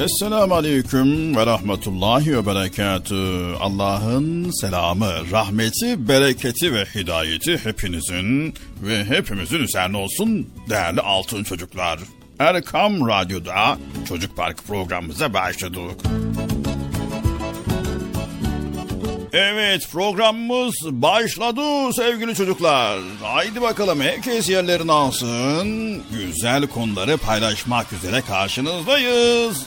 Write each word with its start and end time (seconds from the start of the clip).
Esselamu 0.00 0.54
Aleyküm 0.54 1.36
ve 1.36 1.46
Rahmetullahi 1.46 2.36
ve 2.36 2.46
Berekatü. 2.46 3.54
Allah'ın 3.60 4.50
selamı, 4.60 5.12
rahmeti, 5.32 6.08
bereketi 6.08 6.74
ve 6.74 6.84
hidayeti 6.84 7.64
hepinizin 7.64 8.54
ve 8.82 9.04
hepimizin 9.04 9.58
üzerine 9.58 9.96
olsun 9.96 10.48
değerli 10.70 11.00
altın 11.00 11.44
çocuklar. 11.44 11.98
Erkam 12.38 13.08
Radyo'da 13.08 13.78
Çocuk 14.08 14.36
Park 14.36 14.66
programımıza 14.66 15.34
başladık. 15.34 16.00
Evet 19.32 19.88
programımız 19.92 20.74
başladı 20.84 21.92
sevgili 21.92 22.34
çocuklar. 22.34 22.98
Haydi 23.22 23.62
bakalım 23.62 24.00
herkes 24.00 24.48
yerlerini 24.48 24.92
alsın. 24.92 26.02
Güzel 26.10 26.66
konuları 26.66 27.16
paylaşmak 27.16 27.92
üzere 27.92 28.20
karşınızdayız. 28.20 29.66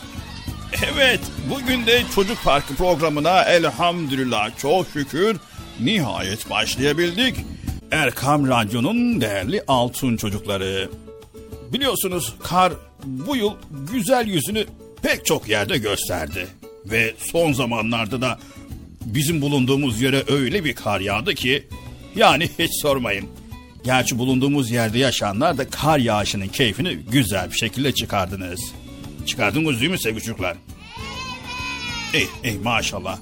Evet, 0.82 1.20
bugün 1.50 1.86
de 1.86 2.04
Çocuk 2.16 2.44
Parkı 2.44 2.76
programına 2.76 3.44
elhamdülillah 3.44 4.58
çok 4.58 4.88
şükür 4.94 5.38
nihayet 5.80 6.50
başlayabildik. 6.50 7.36
Erkam 7.92 8.48
Radyo'nun 8.48 9.22
değerli 9.22 9.64
altın 9.68 10.18
çocukları. 10.18 10.90
Biliyorsunuz 11.74 12.36
kar 12.44 12.74
bu 13.04 13.36
yıl 13.36 13.54
güzel 13.94 14.28
yüzünü 14.28 14.66
pek 15.02 15.26
çok 15.26 15.50
yerde 15.50 15.78
gösterdi. 15.78 16.48
Ve 16.86 17.14
son 17.18 17.54
zamanlarda 17.54 18.22
da 18.22 18.40
bizim 19.06 19.42
bulunduğumuz 19.42 20.02
yere 20.02 20.24
öyle 20.28 20.64
bir 20.66 20.76
kar 20.76 21.00
yağdı 21.00 21.36
ki 21.36 21.68
yani 22.16 22.50
hiç 22.60 22.82
sormayın. 22.82 23.30
Gerçi 23.84 24.18
bulunduğumuz 24.18 24.72
yerde 24.72 25.00
yaşayanlar 25.00 25.58
da 25.58 25.70
kar 25.70 25.98
yağışının 25.98 26.48
keyfini 26.48 26.96
güzel 26.96 27.52
bir 27.52 27.58
şekilde 27.58 27.92
çıkardınız. 27.92 28.62
Çıkardınız 29.26 29.80
değil 29.80 29.92
mi 29.92 30.00
sevgili 30.00 30.22
çocuklar? 30.22 30.58
İyi, 32.14 32.28
iyi 32.44 32.60
maşallah. 32.60 33.18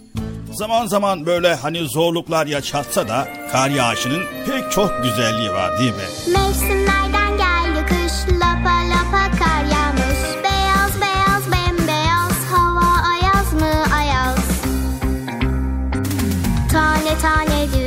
Zaman 0.54 0.88
zaman 0.88 1.26
böyle 1.26 1.56
hani 1.56 1.88
zorluklar 1.88 2.48
yaşatsa 2.48 3.08
da 3.08 3.28
kar 3.52 3.70
yağışının 3.70 4.24
pek 4.46 4.72
çok 4.72 5.04
güzelliği 5.04 5.50
var 5.50 5.80
değil 5.80 5.92
mi? 5.92 6.34
Mevsimlerden 6.34 7.38
geldi 7.38 7.86
kış 7.88 8.34
lapa 8.34 8.90
lapa 8.90 9.38
kar 9.40 9.64
yağmış. 9.64 10.44
Beyaz 10.44 11.02
beyaz 11.02 11.44
bembeyaz 11.52 12.46
hava 12.52 13.02
ayaz 13.10 13.54
mı 13.54 13.96
ayaz. 13.96 14.38
Tane 16.72 17.18
tane 17.22 17.66
düşerler. 17.66 17.81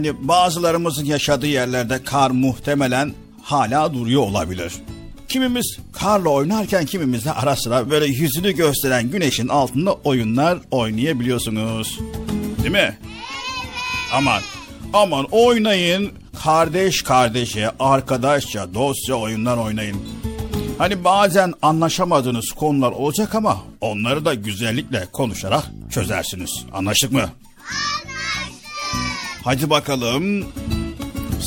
Hani 0.00 0.28
bazılarımızın 0.28 1.04
yaşadığı 1.04 1.46
yerlerde 1.46 2.04
kar 2.04 2.30
muhtemelen 2.30 3.12
hala 3.42 3.94
duruyor 3.94 4.22
olabilir. 4.22 4.72
Kimimiz 5.28 5.78
karla 5.92 6.28
oynarken 6.28 6.86
kimimiz 6.86 7.24
de 7.24 7.32
ara 7.32 7.56
sıra 7.56 7.90
böyle 7.90 8.06
yüzünü 8.06 8.52
gösteren 8.52 9.10
güneşin 9.10 9.48
altında 9.48 9.92
oyunlar 9.92 10.58
oynayabiliyorsunuz. 10.70 11.98
Değil 12.58 12.70
mi? 12.70 12.98
Aman, 14.14 14.40
aman 14.92 15.26
oynayın. 15.30 16.12
Kardeş 16.44 17.02
kardeşe, 17.02 17.70
arkadaşça, 17.78 18.74
dostça 18.74 19.14
oyunlar 19.14 19.56
oynayın. 19.56 19.96
Hani 20.78 21.04
bazen 21.04 21.54
anlaşamadığınız 21.62 22.52
konular 22.52 22.92
olacak 22.92 23.34
ama 23.34 23.58
onları 23.80 24.24
da 24.24 24.34
güzellikle 24.34 25.06
konuşarak 25.12 25.64
çözersiniz. 25.90 26.64
Anlaştık 26.72 27.12
mı? 27.12 27.30
Hadi 29.44 29.70
bakalım. 29.70 30.44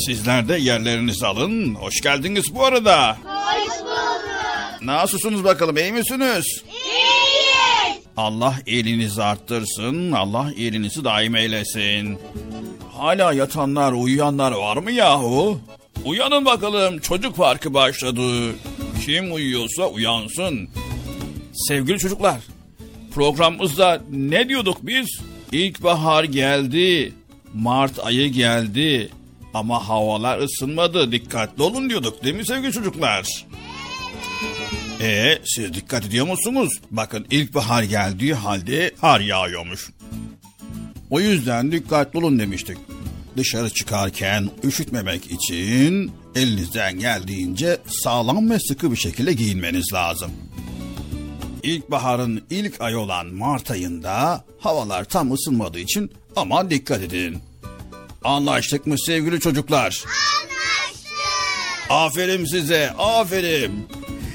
Sizler 0.06 0.48
de 0.48 0.56
yerlerinizi 0.56 1.26
alın. 1.26 1.74
Hoş 1.74 2.00
geldiniz 2.00 2.54
bu 2.54 2.64
arada. 2.64 3.16
Hoş 3.24 3.80
bulduk. 3.80 4.82
Nasılsınız 4.82 5.44
bakalım 5.44 5.76
iyi 5.76 5.92
misiniz? 5.92 6.44
İyiyiz. 6.66 8.02
Allah 8.16 8.54
elinizi 8.66 9.22
arttırsın. 9.22 10.12
Allah 10.12 10.50
elinizi 10.58 11.04
daim 11.04 11.36
eylesin. 11.36 12.18
Hala 12.92 13.32
yatanlar, 13.32 13.92
uyuyanlar 13.92 14.52
var 14.52 14.76
mı 14.76 14.90
yahu? 14.90 15.60
Uyanın 16.04 16.44
bakalım 16.44 16.98
çocuk 16.98 17.36
farkı 17.36 17.74
başladı. 17.74 18.52
Kim 19.04 19.34
uyuyorsa 19.34 19.86
uyansın. 19.86 20.68
Sevgili 21.54 21.98
çocuklar, 21.98 22.36
programımızda 23.14 24.00
ne 24.10 24.48
diyorduk 24.48 24.78
biz? 24.82 25.06
İlkbahar 25.52 26.24
geldi. 26.24 27.12
Mart 27.54 27.98
ayı 27.98 28.32
geldi 28.32 29.10
ama 29.54 29.88
havalar 29.88 30.38
ısınmadı. 30.38 31.12
Dikkatli 31.12 31.62
olun 31.62 31.90
diyorduk 31.90 32.24
değil 32.24 32.34
mi 32.34 32.46
sevgili 32.46 32.72
çocuklar? 32.72 33.46
Ee, 35.00 35.38
siz 35.44 35.74
dikkat 35.74 36.06
ediyor 36.06 36.26
musunuz? 36.26 36.80
Bakın 36.90 37.26
ilkbahar 37.30 37.82
geldiği 37.82 38.34
halde 38.34 38.94
har 39.00 39.20
yağıyormuş. 39.20 39.90
O 41.10 41.20
yüzden 41.20 41.72
dikkatli 41.72 42.18
olun 42.18 42.38
demiştik. 42.38 42.78
Dışarı 43.36 43.70
çıkarken 43.70 44.50
üşütmemek 44.64 45.30
için 45.30 46.12
elinizden 46.34 46.98
geldiğince 46.98 47.78
sağlam 47.86 48.50
ve 48.50 48.58
sıkı 48.58 48.92
bir 48.92 48.96
şekilde 48.96 49.32
giyinmeniz 49.32 49.92
lazım. 49.92 50.30
İlkbaharın 51.62 52.42
ilk 52.50 52.80
ayı 52.80 52.98
olan 52.98 53.26
Mart 53.26 53.70
ayında 53.70 54.44
havalar 54.58 55.04
tam 55.04 55.32
ısınmadığı 55.32 55.78
için 55.78 56.10
ama 56.36 56.70
dikkat 56.70 57.02
edin. 57.02 57.38
Anlaştık 58.24 58.86
mı 58.86 58.98
sevgili 58.98 59.40
çocuklar? 59.40 60.04
Anlaştık. 60.06 61.90
Aferin 61.90 62.44
size, 62.44 62.92
aferin. 62.98 63.88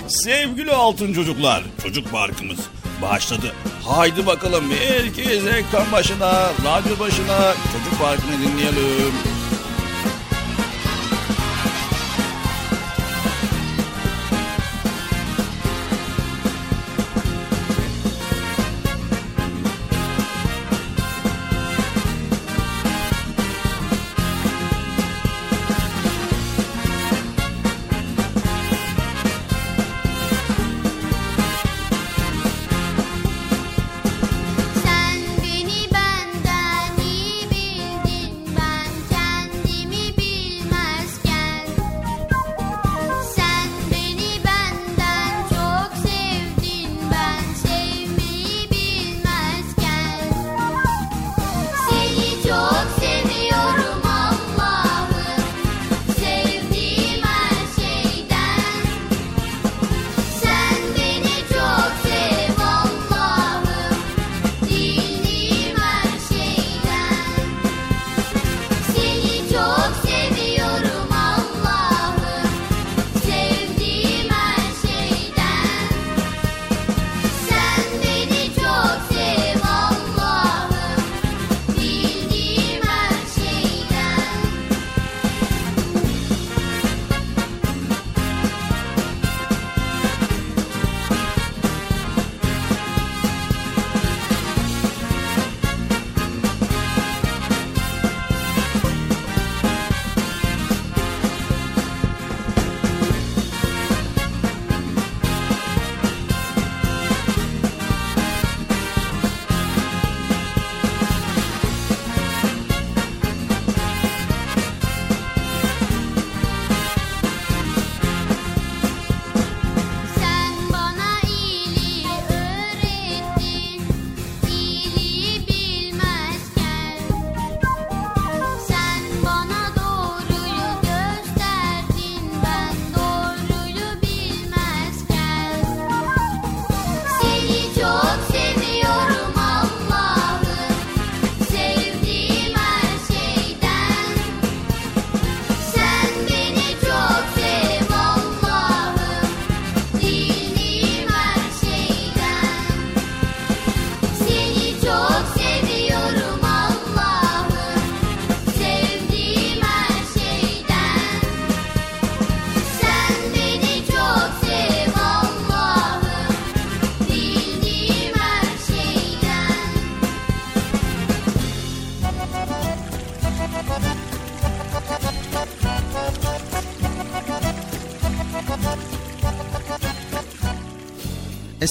Sevgili 0.07 0.71
altın 0.71 1.13
çocuklar, 1.13 1.63
çocuk 1.83 2.11
parkımız 2.11 2.59
başladı. 3.01 3.53
Haydi 3.85 4.25
bakalım 4.25 4.63
herkes 4.71 5.43
ekran 5.45 5.91
başına, 5.91 6.49
radyo 6.65 6.99
başına, 6.99 7.53
çocuk 7.53 7.99
parkını 8.01 8.39
dinleyelim. 8.41 9.13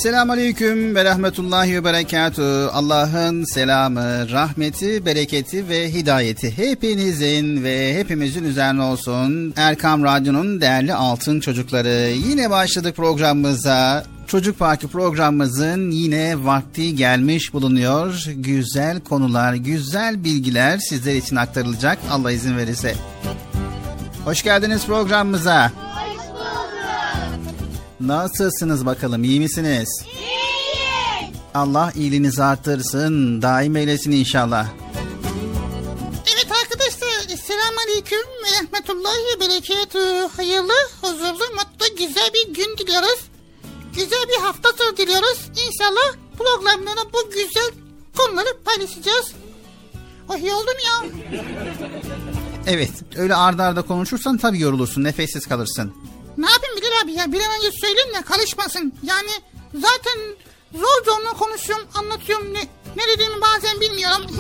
Esselamu 0.09 0.33
Aleyküm 0.33 0.95
ve 0.95 1.05
Rahmetullahi 1.05 1.75
ve 1.75 1.85
Berekatuhu. 1.85 2.71
Allah'ın 2.73 3.45
selamı, 3.45 4.31
rahmeti, 4.31 5.07
bereketi 5.07 5.69
ve 5.69 5.93
hidayeti 5.93 6.59
hepinizin 6.59 7.65
ve 7.65 7.95
hepimizin 7.95 8.45
üzerine 8.45 8.83
olsun. 8.83 9.55
Erkam 9.57 10.05
Radyo'nun 10.05 10.61
değerli 10.61 10.95
altın 10.95 11.41
çocukları. 11.41 12.13
Yine 12.29 12.51
başladık 12.51 12.97
programımıza. 12.97 14.05
Çocuk 14.27 14.59
Parkı 14.59 14.89
programımızın 14.89 15.91
yine 15.91 16.45
vakti 16.45 16.97
gelmiş 16.97 17.53
bulunuyor. 17.53 18.25
Güzel 18.37 19.01
konular, 19.01 19.55
güzel 19.55 20.25
bilgiler 20.25 20.79
sizler 20.79 21.15
için 21.15 21.37
aktarılacak 21.37 21.99
Allah 22.11 22.33
izin 22.33 22.57
verirse. 22.57 22.95
Hoş 24.25 24.43
geldiniz 24.43 24.87
programımıza. 24.87 25.73
Nasılsınız 28.01 28.87
bakalım 28.87 29.25
iyi 29.25 29.41
misiniz? 29.41 29.89
İyiyiz. 30.07 30.39
Allah 31.55 31.93
iyiliğinizi 31.97 32.43
artırsın 32.43 33.43
daim 33.43 33.77
eylesin 33.77 34.11
inşallah. 34.13 34.67
Evet 36.35 36.53
arkadaşlar 36.63 37.33
Esselamu 37.35 37.79
Aleyküm 37.87 38.19
ve 38.19 38.65
Rahmetullahi 38.65 39.19
ve 39.37 39.41
Berekatuhu. 39.41 40.31
Hayırlı, 40.37 40.73
huzurlu, 41.01 41.55
mutlu, 41.55 41.97
güzel 41.99 42.31
bir 42.35 42.55
gün 42.55 42.77
diliyoruz. 42.79 43.19
Güzel 43.95 44.25
bir 44.29 44.43
hafta 44.43 44.69
sonu 44.73 44.97
diliyoruz. 44.97 45.39
İnşallah 45.67 46.15
programlarda 46.39 47.13
bu 47.13 47.31
güzel 47.31 47.71
konuları 48.17 48.59
paylaşacağız. 48.65 49.33
Oh 50.29 50.37
iyi 50.37 50.53
oldum 50.53 50.77
ya. 50.87 51.11
Evet 52.67 52.91
öyle 53.17 53.35
ardarda 53.35 53.65
arda 53.65 53.83
konuşursan 53.83 54.37
tabii 54.37 54.61
yorulursun 54.61 55.05
nefessiz 55.05 55.47
kalırsın. 55.47 55.93
Ne 56.39 56.51
yapayım 56.51 56.77
Bilal 56.77 57.05
abi 57.05 57.13
ya 57.13 57.33
bir 57.33 57.41
an 57.41 57.57
önce 57.59 57.71
söyleyeyim 57.81 58.15
de 58.15 58.23
karışmasın. 58.23 58.93
Yani 59.03 59.31
zaten 59.75 60.19
zor 60.73 61.05
zorla 61.05 61.33
konuşuyorum 61.39 61.87
anlatıyorum 61.95 62.55
ne, 62.55 62.61
ne 62.97 63.03
dediğimi 63.15 63.41
bazen 63.41 63.81
bilmiyorum. 63.81 64.27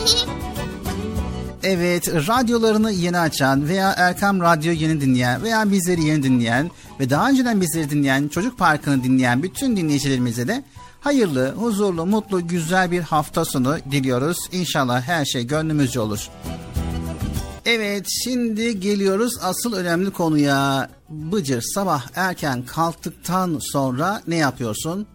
Evet, 1.62 2.08
radyolarını 2.08 2.92
yeni 2.92 3.18
açan 3.18 3.68
veya 3.68 3.94
Erkam 3.96 4.40
Radyo 4.40 4.72
yeni 4.72 5.00
dinleyen 5.00 5.42
veya 5.42 5.72
bizleri 5.72 6.04
yeni 6.04 6.22
dinleyen 6.22 6.70
ve 7.00 7.10
daha 7.10 7.28
önceden 7.28 7.60
bizleri 7.60 7.90
dinleyen 7.90 8.28
Çocuk 8.28 8.58
Parkı'nı 8.58 9.04
dinleyen 9.04 9.42
bütün 9.42 9.76
dinleyicilerimize 9.76 10.48
de 10.48 10.64
hayırlı, 11.00 11.52
huzurlu, 11.52 12.06
mutlu, 12.06 12.48
güzel 12.48 12.90
bir 12.90 13.00
hafta 13.00 13.44
sonu 13.44 13.76
diliyoruz. 13.90 14.38
İnşallah 14.52 15.02
her 15.02 15.24
şey 15.24 15.46
gönlümüzce 15.46 16.00
olur. 16.00 16.28
Evet 17.70 18.06
şimdi 18.24 18.80
geliyoruz 18.80 19.32
asıl 19.42 19.72
önemli 19.72 20.10
konuya. 20.10 20.90
Bıcır 21.08 21.62
sabah 21.74 22.02
erken 22.14 22.66
kalktıktan 22.66 23.58
sonra 23.72 24.22
ne 24.26 24.36
yapıyorsun? 24.36 25.06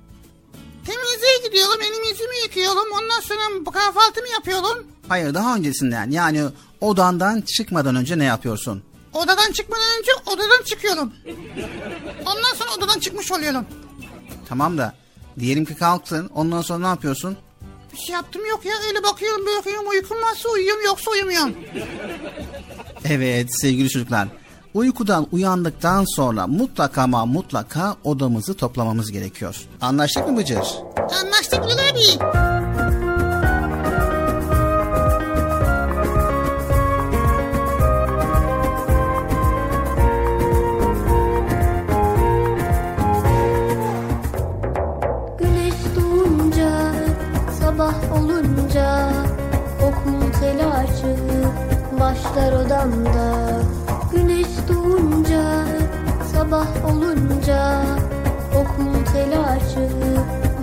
Temizliğe 0.86 1.38
gidiyorum, 1.48 1.82
elimi 1.82 2.08
yüzümü 2.08 2.36
yıkıyorum. 2.44 2.92
Ondan 2.94 3.20
sonra 3.20 3.72
kahvaltımı 3.74 4.28
yapıyorum. 4.28 4.88
Hayır 5.08 5.34
daha 5.34 5.56
öncesinden 5.56 6.12
yani 6.12 6.44
odandan 6.82 7.42
çıkmadan 7.42 7.96
önce 7.96 8.20
ne 8.20 8.24
yapıyorsun? 8.24 8.84
Odadan 9.14 9.52
çıkmadan 9.52 9.88
önce 10.00 10.12
odadan 10.26 10.64
çıkıyorum. 10.66 11.14
Ondan 12.26 12.56
sonra 12.56 12.70
odadan 12.78 13.00
çıkmış 13.00 13.32
oluyorum. 13.32 13.66
Tamam 14.50 14.78
da 14.78 14.94
diyelim 15.40 15.66
ki 15.66 15.76
kalktın 15.76 16.30
ondan 16.36 16.62
sonra 16.62 16.80
ne 16.80 16.88
yapıyorsun? 16.88 17.38
Bir 17.94 17.98
şey 17.98 18.14
yaptım 18.14 18.46
yok 18.46 18.66
ya 18.66 18.74
öyle 18.88 19.04
bakıyorum 19.04 19.46
bakıyorum 19.60 19.90
uykum 19.90 20.18
varsa 20.22 20.50
uyuyorum 20.50 20.86
yoksa 20.86 21.12
uyumuyorum. 21.12 21.56
Evet 23.06 23.48
sevgili 23.62 23.90
çocuklar 23.90 24.28
uykudan 24.74 25.28
uyandıktan 25.32 26.06
sonra 26.16 26.48
mutlaka 26.48 27.02
ama 27.02 27.26
mutlaka 27.26 27.96
odamızı 28.04 28.54
toplamamız 28.54 29.12
gerekiyor. 29.12 29.56
Anlaştık 29.82 30.28
mı 30.30 30.38
Bıcır? 30.38 30.68
Anlaştık 31.24 31.64
Bilal 31.64 31.78
abi. 31.90 32.53
Başlar 52.36 52.54
odamda 52.54 53.34
Güneş 54.12 54.48
doğunca, 54.70 55.66
sabah 56.34 56.68
olunca 56.92 57.84
Okul 58.56 59.06
telaşı 59.14 59.90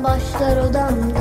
başlar 0.04 0.56
odamda 0.56 1.19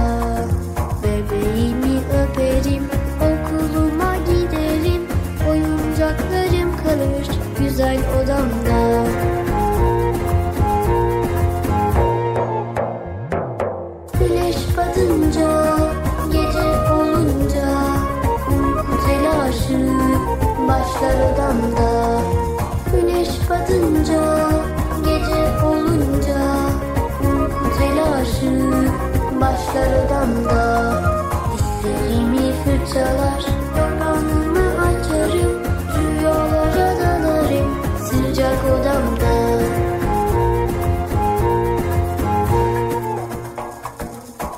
Fırçalar, 32.90 33.46
yorganımı 33.78 34.82
açarım 34.82 35.64
Rüyalara 35.98 37.00
dalarım 37.00 37.70
sıcak 38.06 38.66
odamda. 38.66 39.60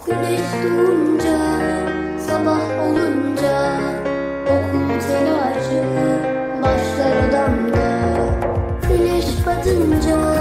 Güneş 0.06 0.41
doğunca, 0.63 1.39
sabah 2.28 2.62
olunca 2.88 3.80
Okul 4.46 5.00
telaşı 5.08 5.84
başlar 6.62 7.30
odamda. 7.30 7.89
Güneş 8.89 9.26
batınca, 9.46 10.40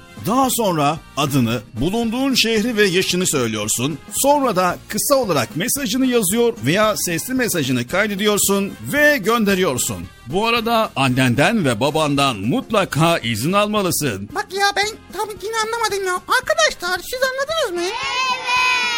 Daha 0.27 0.47
sonra 0.49 0.97
adını, 1.17 1.61
bulunduğun 1.73 2.33
şehri 2.33 2.77
ve 2.77 2.83
yaşını 2.87 3.27
söylüyorsun. 3.27 3.97
Sonra 4.13 4.55
da 4.55 4.77
kısa 4.87 5.15
olarak 5.15 5.55
mesajını 5.55 6.05
yazıyor 6.05 6.53
veya 6.65 6.95
sesli 6.97 7.33
mesajını 7.33 7.87
kaydediyorsun 7.87 8.73
ve 8.93 9.17
gönderiyorsun. 9.17 9.97
Bu 10.27 10.47
arada 10.47 10.91
annenden 10.95 11.65
ve 11.65 11.79
babandan 11.79 12.37
mutlaka 12.37 13.17
izin 13.17 13.53
almalısın. 13.53 14.29
Bak 14.35 14.47
ya 14.53 14.65
ben 14.75 14.87
tam 15.17 15.29
yine 15.43 15.55
anlamadım 15.65 16.05
ya. 16.07 16.13
Arkadaşlar 16.13 16.99
siz 16.99 17.19
anladınız 17.23 17.83
mı? 17.85 17.91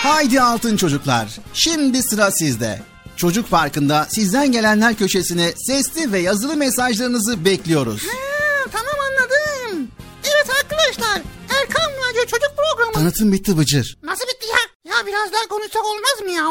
Haydi 0.03 0.41
altın 0.41 0.77
çocuklar. 0.77 1.27
Şimdi 1.53 2.03
sıra 2.03 2.31
sizde. 2.31 2.81
Çocuk 3.17 3.49
Parkı'nda 3.49 4.07
sizden 4.09 4.51
gelenler 4.51 4.95
köşesine 4.95 5.53
sesli 5.57 6.11
ve 6.11 6.19
yazılı 6.19 6.55
mesajlarınızı 6.55 7.45
bekliyoruz. 7.45 8.01
Ha, 8.07 8.69
tamam 8.71 8.95
anladım. 9.11 9.32
Evet 10.45 10.55
arkadaşlar 10.63 11.21
Erkan 11.61 11.91
Radyo 11.91 12.25
Çocuk 12.25 12.51
Programı. 12.57 12.93
Tanıtım 12.93 13.31
bitti 13.31 13.57
Bıcır. 13.57 13.97
Nasıl 14.03 14.23
bitti 14.27 14.47
ya? 14.47 14.93
Ya 14.93 15.05
biraz 15.07 15.33
daha 15.33 15.47
konuşsak 15.47 15.83
olmaz 15.85 16.21
mı 16.23 16.31
ya? 16.31 16.49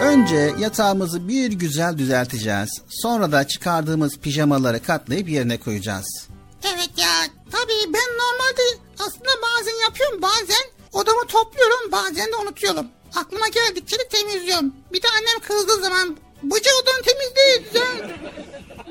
Önce 0.00 0.54
yatağımızı 0.58 1.28
bir 1.28 1.52
güzel 1.52 1.98
düzelteceğiz. 1.98 2.82
Sonra 2.88 3.32
da 3.32 3.48
çıkardığımız 3.48 4.18
pijamaları 4.18 4.82
katlayıp 4.82 5.28
yerine 5.28 5.60
koyacağız. 5.60 6.28
Evet 6.62 6.90
ya 6.96 7.26
tabii 7.52 7.92
ben 7.94 8.18
normalde 8.18 8.62
aslında 8.98 9.30
bazen 9.42 9.80
yapıyorum 9.82 10.22
bazen 10.22 10.64
odamı 10.92 11.26
topluyorum 11.26 11.92
bazen 11.92 12.26
de 12.26 12.36
unutuyorum. 12.42 12.86
Aklıma 13.16 13.48
geldikçe 13.48 13.98
de 13.98 14.08
temizliyorum. 14.08 14.74
Bir 14.92 15.02
de 15.02 15.06
annem 15.08 15.40
kızdığı 15.48 15.82
zaman 15.82 16.16
bıcı 16.42 16.70
odanı 16.82 17.02
temizle 17.04 17.70
düzelt. 17.70 18.10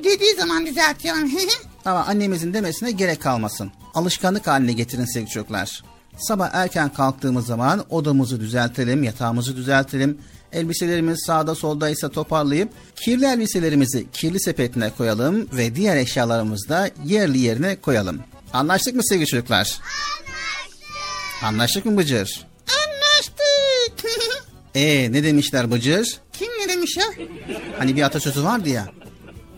Dediği 0.04 0.36
zaman 0.36 0.66
düzeltiyorum. 0.66 1.32
Ama 1.86 2.06
annemizin 2.06 2.54
demesine 2.54 2.92
gerek 2.92 3.22
kalmasın. 3.22 3.72
Alışkanlık 3.94 4.48
haline 4.48 4.74
getirin 4.74 5.06
sevgili 5.06 5.30
çocuklar. 5.32 5.84
Sabah 6.18 6.50
erken 6.54 6.94
kalktığımız 6.94 7.46
zaman 7.46 7.86
odamızı 7.90 8.40
düzeltelim, 8.40 9.04
yatağımızı 9.04 9.56
düzeltelim. 9.56 10.18
Elbiselerimiz 10.52 11.24
sağda 11.26 11.56
solda 11.56 11.90
ise 11.90 12.10
toparlayıp 12.10 12.70
kirli 12.96 13.26
elbiselerimizi 13.26 14.08
kirli 14.14 14.40
sepetine 14.40 14.92
koyalım 14.98 15.48
ve 15.54 15.76
diğer 15.76 15.98
eşyalarımızı 15.98 16.70
da 16.70 16.90
yerli 17.06 17.38
yerine 17.38 17.76
koyalım. 17.76 18.22
Anlaştık 18.54 18.96
mı 18.96 19.02
sevgili 19.06 19.28
çocuklar? 19.28 19.80
Anlaştık 21.44 21.86
mı 21.86 21.98
Bıcır? 21.98 22.48
Anlaştık. 22.68 24.12
Ee 24.76 25.12
ne 25.12 25.24
demişler 25.24 25.72
Bıcır? 25.72 26.20
Kim 26.86 27.02
ne 27.02 27.18
demiş 27.18 27.28
ya? 27.58 27.78
Hani 27.78 27.96
bir 27.96 28.02
atasözü 28.02 28.44
vardı 28.44 28.70
ya. 28.70 28.88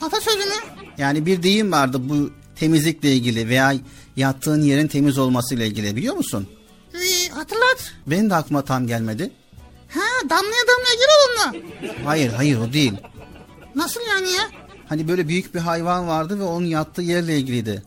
Atasözü 0.01 0.37
mü? 0.37 0.53
Yani 0.97 1.25
bir 1.25 1.43
deyim 1.43 1.71
vardı 1.71 1.97
bu 2.09 2.31
temizlikle 2.55 3.13
ilgili 3.13 3.49
veya 3.49 3.73
yattığın 4.15 4.61
yerin 4.61 4.87
temiz 4.87 5.17
olmasıyla 5.17 5.65
ilgili 5.65 5.95
biliyor 5.95 6.15
musun? 6.15 6.47
Ee, 6.93 7.29
hatırlat. 7.29 7.93
Benim 8.07 8.29
de 8.29 8.35
aklıma 8.35 8.61
tam 8.61 8.87
gelmedi. 8.87 9.31
Ha 9.89 10.29
damlaya 10.29 10.63
damlaya 10.67 10.95
gir 10.95 11.09
mu? 11.37 11.69
Hayır 12.05 12.33
hayır 12.33 12.57
o 12.57 12.73
değil. 12.73 12.93
Nasıl 13.75 14.01
yani 14.09 14.31
ya? 14.31 14.43
Hani 14.89 15.07
böyle 15.07 15.27
büyük 15.27 15.55
bir 15.55 15.59
hayvan 15.59 16.07
vardı 16.07 16.39
ve 16.39 16.43
onun 16.43 16.65
yattığı 16.65 17.01
yerle 17.01 17.37
ilgiliydi. 17.37 17.83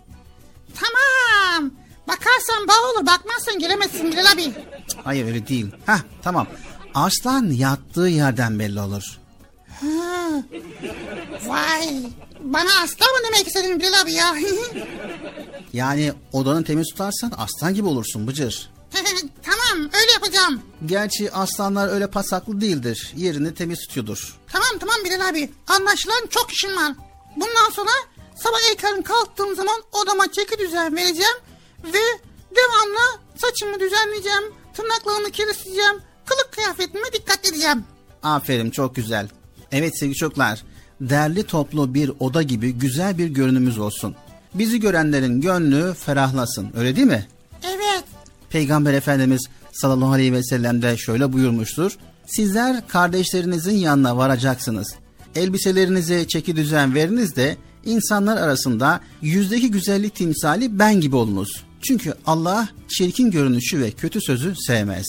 Tamam. 0.74 1.70
Bakarsan 2.08 2.68
bağ 2.68 2.90
olur 2.90 3.06
bakmazsan 3.06 3.58
giremezsin 3.58 4.12
Bilal 4.12 4.32
abi. 4.32 4.52
Hayır 5.04 5.26
öyle 5.26 5.48
değil. 5.48 5.66
Hah 5.86 6.00
tamam. 6.22 6.46
Aslan 6.94 7.50
yattığı 7.50 8.08
yerden 8.08 8.58
belli 8.58 8.80
olur. 8.80 9.18
Ha. 9.80 10.42
Vay. 11.46 12.02
Bana 12.40 12.70
aslan 12.82 13.10
mı 13.12 13.18
demek 13.26 13.46
istedin 13.46 13.80
Bilal 13.80 14.00
abi 14.02 14.12
ya? 14.12 14.34
Yani 15.72 16.12
odanı 16.32 16.64
temiz 16.64 16.88
tutarsan 16.90 17.32
aslan 17.38 17.74
gibi 17.74 17.86
olursun 17.88 18.26
Bıcır. 18.26 18.70
tamam 19.42 19.90
öyle 20.00 20.12
yapacağım. 20.12 20.62
Gerçi 20.86 21.32
aslanlar 21.32 21.88
öyle 21.88 22.06
pasaklı 22.10 22.60
değildir. 22.60 23.12
Yerini 23.16 23.54
temiz 23.54 23.78
tutuyordur. 23.80 24.36
Tamam 24.52 24.68
tamam 24.80 24.96
Bilal 25.04 25.28
abi. 25.28 25.50
Anlaşılan 25.68 26.26
çok 26.30 26.52
işim 26.52 26.76
var. 26.76 26.92
Bundan 27.36 27.70
sonra 27.72 27.90
sabah 28.36 28.70
erken 28.70 29.02
kalktığım 29.02 29.54
zaman 29.56 29.82
odama 29.92 30.32
çeki 30.32 30.58
düzen 30.58 30.96
vereceğim. 30.96 31.36
Ve 31.84 32.02
devamlı 32.56 33.20
saçımı 33.36 33.80
düzenleyeceğim. 33.80 34.44
Tırnaklarımı 34.74 35.30
kirisleyeceğim. 35.30 36.02
Kılık 36.26 36.52
kıyafetime 36.52 37.12
dikkat 37.12 37.48
edeceğim. 37.48 37.84
Aferin 38.22 38.70
çok 38.70 38.96
güzel. 38.96 39.28
Evet 39.72 39.98
sevgili 39.98 40.16
çocuklar. 40.16 40.62
Derli 41.00 41.42
toplu 41.42 41.94
bir 41.94 42.12
oda 42.20 42.42
gibi 42.42 42.72
güzel 42.72 43.18
bir 43.18 43.26
görünümüz 43.26 43.78
olsun. 43.78 44.14
Bizi 44.54 44.80
görenlerin 44.80 45.40
gönlü 45.40 45.94
ferahlasın. 45.94 46.68
Öyle 46.76 46.96
değil 46.96 47.06
mi? 47.06 47.26
Evet. 47.64 48.04
Peygamber 48.50 48.94
Efendimiz 48.94 49.46
sallallahu 49.72 50.12
aleyhi 50.12 50.32
ve 50.32 50.42
sellem 50.42 50.82
de 50.82 50.96
şöyle 50.96 51.32
buyurmuştur. 51.32 51.96
Sizler 52.26 52.88
kardeşlerinizin 52.88 53.76
yanına 53.76 54.16
varacaksınız. 54.16 54.94
Elbiselerinize 55.34 56.28
çeki 56.28 56.56
düzen 56.56 56.94
veriniz 56.94 57.36
de 57.36 57.56
insanlar 57.84 58.36
arasında 58.36 59.00
yüzdeki 59.22 59.70
güzellik 59.70 60.14
timsali 60.14 60.78
ben 60.78 61.00
gibi 61.00 61.16
olunuz. 61.16 61.64
Çünkü 61.82 62.14
Allah 62.26 62.68
çirkin 62.88 63.30
görünüşü 63.30 63.80
ve 63.80 63.90
kötü 63.90 64.20
sözü 64.20 64.54
sevmez. 64.56 65.06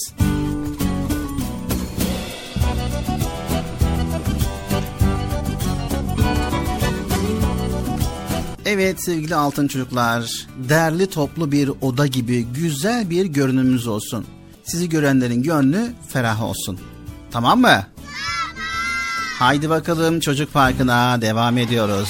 Evet 8.70 9.04
sevgili 9.04 9.36
altın 9.36 9.68
çocuklar, 9.68 10.48
derli 10.70 11.08
toplu 11.08 11.52
bir 11.52 11.72
oda 11.82 12.08
gibi 12.08 12.44
güzel 12.44 13.10
bir 13.10 13.26
görünümümüz 13.26 13.88
olsun. 13.88 14.26
Sizi 14.64 14.90
görenlerin 14.90 15.44
gönlü 15.44 15.92
ferah 16.08 16.42
olsun. 16.42 16.80
Tamam 17.32 17.62
mı? 17.62 17.68
Tamam. 17.68 17.86
Haydi 19.40 19.70
bakalım 19.70 20.20
çocuk 20.20 20.54
parkına 20.54 21.22
devam 21.22 21.58
ediyoruz. 21.58 22.10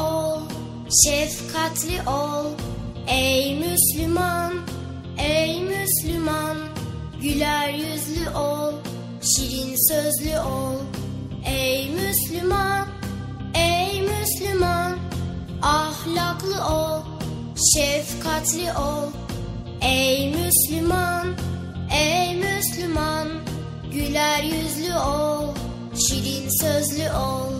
Ol, 0.00 0.40
şefkatli 1.04 2.08
ol. 2.08 2.46
Ey 3.08 3.56
Müslüman, 3.56 4.52
ey 5.18 5.62
Müslüman, 5.62 6.56
güler 7.22 7.68
yüzlü 7.68 8.30
ol, 8.30 8.72
şirin 9.22 9.74
sözlü 9.88 10.38
ol. 10.38 10.76
Ey 11.46 11.90
Müslüman, 11.90 12.88
ey 13.54 14.02
Müslüman, 14.02 14.98
ahlaklı 15.62 16.64
ol, 16.64 17.02
şefkatli 17.74 18.72
ol. 18.72 19.10
Ey 19.82 20.34
Müslüman, 20.34 21.26
ey 21.92 22.36
Müslüman, 22.36 23.28
güler 23.92 24.42
yüzlü 24.42 24.94
ol, 24.94 25.54
şirin 25.94 26.48
sözlü 26.60 27.10
ol. 27.10 27.59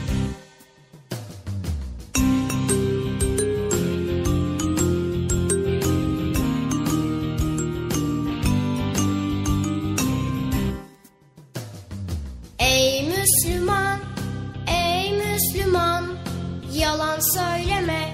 Söyleme, 17.21 18.09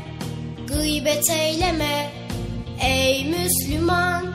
gıybet 0.68 1.30
eyleme. 1.30 2.12
Ey 2.82 3.26
Müslüman, 3.26 4.26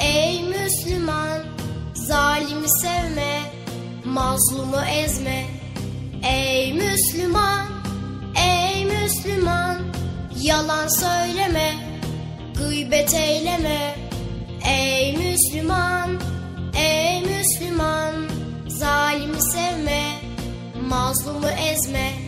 ey 0.00 0.42
Müslüman, 0.42 1.42
zalimi 1.94 2.70
sevme, 2.80 3.40
mazlumu 4.04 4.80
ezme. 5.04 5.44
Ey 6.24 6.72
Müslüman, 6.72 7.66
ey 8.48 8.84
Müslüman, 8.84 9.78
yalan 10.42 10.88
söyleme, 10.88 11.74
gıybet 12.58 13.14
eyleme. 13.14 13.96
Ey 14.68 15.16
Müslüman, 15.16 16.20
ey 16.76 17.22
Müslüman, 17.22 18.14
zalimi 18.68 19.42
sevme, 19.42 20.12
mazlumu 20.88 21.48
ezme. 21.48 22.27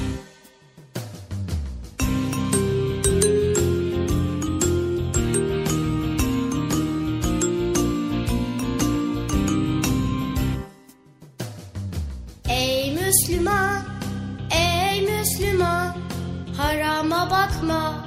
Harama 16.71 17.29
bakma, 17.31 18.05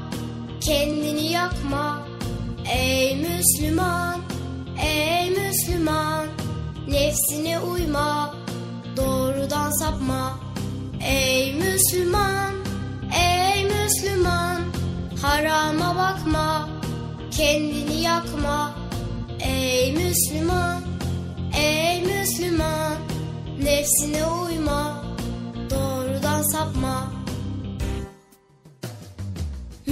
kendini 0.60 1.32
yakma. 1.32 2.02
Ey 2.64 3.16
Müslüman, 3.16 4.20
ey 4.82 5.30
Müslüman, 5.30 6.26
nefsine 6.88 7.60
uyma, 7.60 8.34
doğrudan 8.96 9.70
sapma. 9.70 10.38
Ey 11.06 11.54
Müslüman, 11.54 12.52
ey 13.16 13.64
Müslüman, 13.64 14.60
harama 15.22 15.96
bakma, 15.96 16.68
kendini 17.30 18.00
yakma. 18.00 18.74
Ey 19.40 19.92
Müslüman, 19.92 20.80
ey 21.56 22.02
Müslüman, 22.02 22.96
nefsine 23.62 24.26
uyma, 24.26 25.04
doğrudan 25.70 26.42
sapma. 26.42 27.23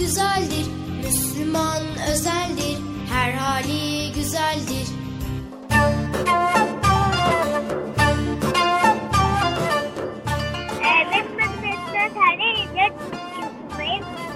güzeldir. 0.00 0.66
Müslüman 1.04 1.82
özeldir, 2.12 2.78
her 3.12 3.32
hali 3.32 4.12
güzeldir. 4.12 4.86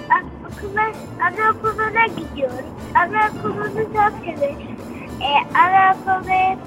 Ben. 0.09 0.25
Okula, 0.45 0.91
anaokuluna 1.21 2.05
gidiyorum. 2.05 2.65
Anaokulunu 2.95 3.83
çok 3.83 4.13
severim. 4.25 4.77
Ee, 5.21 5.57
anaokulu 5.57 6.27
ve 6.27 6.57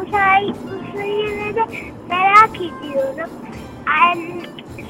uzay, 0.00 0.44
uzayını 0.50 1.56
da 1.56 1.66
merak 2.08 2.56
ediyorum. 2.56 3.30
An, 3.86 4.18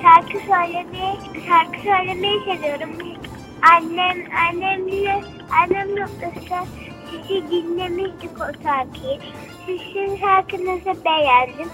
şarkı 0.02 0.38
söylemeyi, 0.38 1.16
şarkı 1.46 1.80
söylemeyi 1.80 2.40
seviyorum. 2.44 3.19
Annem, 3.62 4.16
annemle, 4.48 5.20
annem 5.62 5.96
noktası 5.96 6.66
sizi 7.10 7.50
dinlemiştik 7.50 8.30
o 8.40 8.62
şarkıyı. 8.62 9.20
Sizin 9.66 10.16
şarkınızı 10.16 11.04
beğendim. 11.04 11.68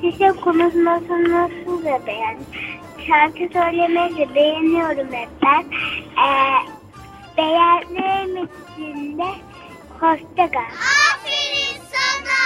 Sizin 0.00 0.32
konuşmasını 0.32 1.50
da 1.84 2.06
beğendim. 2.06 2.46
Şarkı 3.06 3.52
söylemeyi 3.52 4.16
de 4.16 4.34
beğeniyorum 4.34 5.12
hep 5.12 5.28
ben. 5.42 5.64
Ee, 6.24 6.56
beğendiğim 7.36 8.44
için 8.44 9.18
de 9.18 9.26
hoşça 10.00 10.50
kal. 10.50 10.60
Aferin 10.60 11.80
sana. 11.92 12.38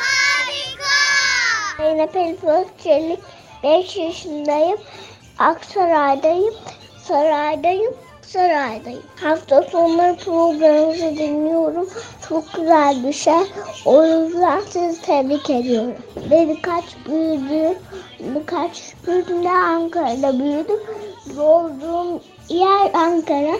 Harika. 0.00 0.96
Zeynep 1.76 2.16
Elif 2.16 2.78
Çelik, 2.82 3.20
5 3.62 3.96
yaşındayım. 3.96 4.78
Aksaray'dayım, 5.38 6.54
saraydayım, 7.02 7.94
saraydayım. 8.32 9.02
Hafta 9.20 9.62
sonları 9.62 10.16
programınızı 10.16 11.16
dinliyorum. 11.16 11.88
Çok 12.28 12.52
güzel 12.54 13.04
bir 13.04 13.12
şey. 13.12 13.52
O 13.84 14.06
yüzden 14.06 14.60
sizi 14.60 15.02
tebrik 15.02 15.50
ediyorum. 15.50 15.94
Ve 16.16 16.48
birkaç 16.48 16.84
büyüdüm, 17.06 17.78
birkaç 18.20 18.94
günde 19.06 19.50
Ankara'da 19.50 20.38
büyüdüm. 20.38 20.80
Doğduğum 21.36 22.20
yer 22.48 22.90
Ankara 22.94 23.56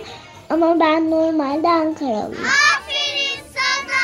ama 0.51 0.81
ben 0.81 1.11
normalde 1.11 1.69
Ankaralıyım. 1.69 2.45
Aferin 2.45 3.41
sana. 3.55 4.03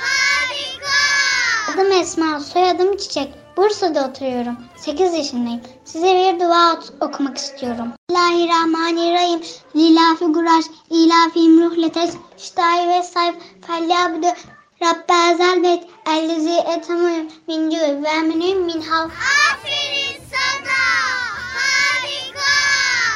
Harika. 0.00 1.74
Adım 1.74 1.92
Esma, 1.92 2.40
soyadım 2.40 2.96
Çiçek. 2.96 3.32
Bursa'da 3.56 4.08
oturuyorum. 4.08 4.56
8 4.84 5.14
yaşındayım. 5.14 5.60
Size 5.84 6.06
bir 6.06 6.40
dua 6.40 6.80
okumak 7.00 7.38
istiyorum. 7.38 7.92
Bismillahirrahmanirrahim. 8.10 9.40
Lilafi 9.76 10.24
guraş, 10.24 10.64
ilafim 10.90 11.64
ruhletes, 11.64 12.16
ştayi 12.38 12.88
ve 12.88 13.02
sayf, 13.02 13.34
felyabdu, 13.66 14.26
Rabbe 14.82 15.32
ezelbet, 15.32 15.88
ellezi 16.08 16.50
etamuyum, 16.50 17.26
min 17.48 17.70
ve 18.04 18.20
minüm 18.20 18.64
min 18.64 18.80
hav. 18.82 19.04
Aferin 19.04 20.20
sana. 20.30 20.80
Harika. 21.54 22.50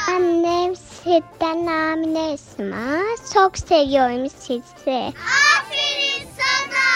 Annem 0.09 0.77
sizden 0.77 1.67
Amine 1.67 2.33
Esma. 2.33 2.99
Çok 3.35 3.59
seviyorum 3.59 4.31
sizi. 4.31 5.13
Aferin 5.59 6.29
sana. 6.39 6.89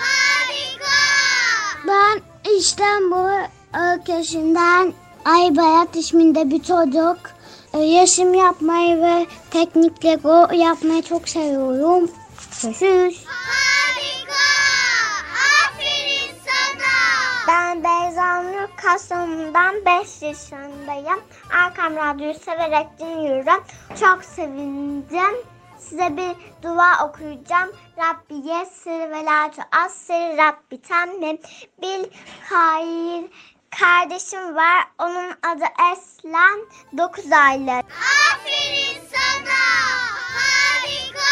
Harika. 0.00 0.96
Ben 1.86 2.22
İstanbul 3.68 3.98
ülkesinden 4.00 4.92
Aybayat 5.24 5.96
isminde 5.96 6.50
bir 6.50 6.62
çocuk. 6.62 7.18
Ee, 7.74 7.78
Resim 7.78 8.34
yapmayı 8.34 9.02
ve 9.02 9.26
teknik 9.50 10.04
Lego 10.04 10.48
yapmayı 10.52 11.02
çok 11.02 11.28
seviyorum. 11.28 12.10
Görüşürüz. 12.62 13.24
Harika. 13.26 14.44
Aferin 15.64 16.34
sana. 16.46 17.48
Ben 17.48 17.84
Beyza 17.84 18.42
Nur 18.42 18.68
Kasım'dan 18.76 19.74
5 19.74 20.22
yaşındayım. 20.22 21.20
Arkam 21.64 21.96
Radyo'yu 21.96 22.34
severek 22.34 22.86
dinliyorum. 22.98 23.64
Çok 24.00 24.24
sevindim. 24.24 25.36
Size 25.78 26.16
bir 26.16 26.62
dua 26.62 27.08
okuyacağım. 27.08 27.70
Rabbi 27.98 28.48
yessir 28.48 29.10
ve 29.10 29.24
la 29.24 29.50
tuassir 29.50 30.36
Rabbi 30.36 30.82
temmim. 30.82 31.38
Bil 31.82 32.04
hayır 32.50 33.24
kardeşim 33.70 34.56
var. 34.56 34.84
Onun 34.98 35.30
adı 35.30 35.64
Eslen. 35.92 36.60
9 36.98 37.32
aylık. 37.32 37.84
Aferin 38.32 38.98
sana. 39.12 39.58
Harika. 40.34 41.28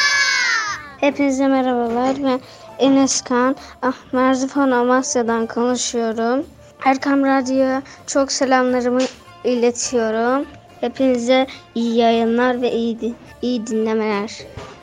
Hepinize 1.01 1.47
merhabalar. 1.49 2.17
Ben 2.25 2.41
Enes 2.79 3.21
Kan. 3.21 3.57
Ah, 3.83 3.95
Merzifon 4.13 4.71
Amasya'dan 4.71 5.47
konuşuyorum. 5.47 6.47
Erkam 6.85 7.25
Radyo'ya 7.25 7.83
çok 8.07 8.33
selamlarımı 8.33 9.03
iletiyorum. 9.45 10.47
Hepinize 10.81 11.47
iyi 11.75 11.97
yayınlar 11.97 12.63
ve 12.63 12.73
iyi, 12.73 13.15
iyi 13.43 13.67
dinlemeler. 13.67 14.33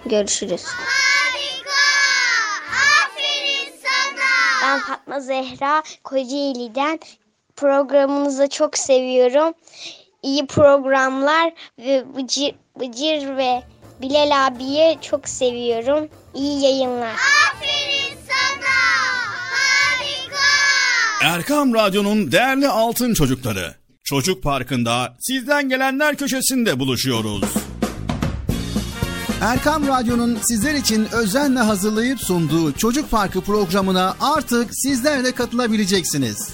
Görüşürüz. 0.06 0.66
Harika. 0.66 1.84
Aferin 3.06 3.74
sana. 3.84 4.24
Ben 4.64 4.80
Fatma 4.80 5.20
Zehra 5.20 5.84
Kocaeli'den 6.04 7.00
programınızı 7.56 8.48
çok 8.50 8.78
seviyorum. 8.78 9.54
İyi 10.24 10.48
programlar 10.48 11.54
ve 11.80 12.04
Bıcır, 12.16 12.52
Bıcır 12.80 13.38
ve 13.38 13.64
Bilal 14.02 14.48
abiye 14.48 14.98
çok 15.02 15.30
seviyorum. 15.30 16.10
İyi 16.36 16.64
yayınlar. 16.64 17.14
Aferin 17.14 18.18
sana. 18.28 18.76
Harika. 19.52 20.46
Erkam 21.36 21.74
Radyo'nun 21.74 22.32
değerli 22.32 22.68
altın 22.68 23.14
çocukları. 23.14 23.76
Çocuk 24.04 24.44
Parkı'nda 24.44 25.14
sizden 25.20 25.70
gelenler 25.70 26.16
köşesinde 26.16 26.80
buluşuyoruz. 26.80 27.44
Erkam 29.42 29.88
Radyo'nun 29.88 30.38
sizler 30.42 30.74
için 30.74 31.08
özenle 31.12 31.60
hazırlayıp 31.60 32.20
sunduğu 32.20 32.74
Çocuk 32.74 33.12
Parkı 33.12 33.42
programına 33.42 34.16
artık 34.22 34.70
sizler 34.72 35.24
de 35.24 35.32
katılabileceksiniz. 35.32 36.38
Nasıl 36.38 36.54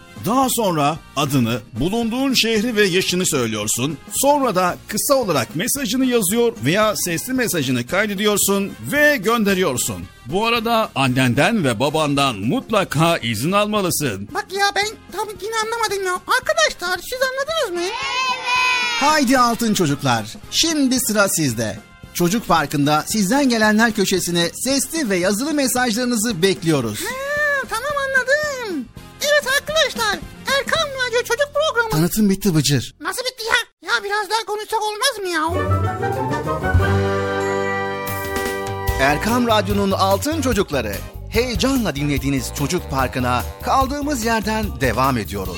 Daha 0.25 0.47
sonra 0.49 0.97
adını, 1.15 1.59
bulunduğun 1.79 2.33
şehri 2.33 2.75
ve 2.75 2.83
yaşını 2.83 3.25
söylüyorsun. 3.25 3.97
Sonra 4.13 4.55
da 4.55 4.77
kısa 4.87 5.13
olarak 5.15 5.55
mesajını 5.55 6.05
yazıyor 6.05 6.53
veya 6.65 6.93
sesli 6.95 7.33
mesajını 7.33 7.87
kaydediyorsun 7.87 8.71
ve 8.91 9.17
gönderiyorsun. 9.17 10.03
Bu 10.25 10.45
arada 10.45 10.89
annenden 10.95 11.63
ve 11.63 11.79
babandan 11.79 12.35
mutlaka 12.35 13.17
izin 13.17 13.51
almalısın. 13.51 14.29
Bak 14.33 14.45
ya 14.51 14.65
ben 14.75 14.87
tam 15.11 15.27
yine 15.41 15.55
anlamadım 15.65 16.05
ya. 16.05 16.13
Arkadaşlar 16.13 16.99
siz 17.09 17.19
anladınız 17.21 17.83
mı? 17.83 17.91
Haydi 18.99 19.39
altın 19.39 19.73
çocuklar. 19.73 20.25
Şimdi 20.51 20.99
sıra 20.99 21.29
sizde. 21.29 21.79
Çocuk 22.13 22.47
Parkı'nda 22.47 23.03
sizden 23.07 23.49
gelenler 23.49 23.91
köşesine 23.93 24.49
sesli 24.53 25.09
ve 25.09 25.17
yazılı 25.17 25.53
mesajlarınızı 25.53 26.41
bekliyoruz. 26.41 26.99
Ha, 26.99 27.40
Tanıtım 31.91 32.29
bitti 32.29 32.55
Bıcır. 32.55 32.95
Nasıl 33.01 33.21
bitti 33.21 33.43
ya? 33.43 33.89
Ya 33.93 34.03
biraz 34.03 34.29
daha 34.29 34.45
konuşsak 34.45 34.79
olmaz 34.81 35.19
mı 35.21 35.27
ya? 35.27 35.41
Erkam 39.01 39.47
Radyo'nun 39.47 39.91
altın 39.91 40.41
çocukları. 40.41 40.93
Heyecanla 41.29 41.95
dinlediğiniz 41.95 42.51
Çocuk 42.57 42.89
Parkı'na 42.91 43.43
kaldığımız 43.63 44.25
yerden 44.25 44.81
devam 44.81 45.17
ediyoruz. 45.17 45.57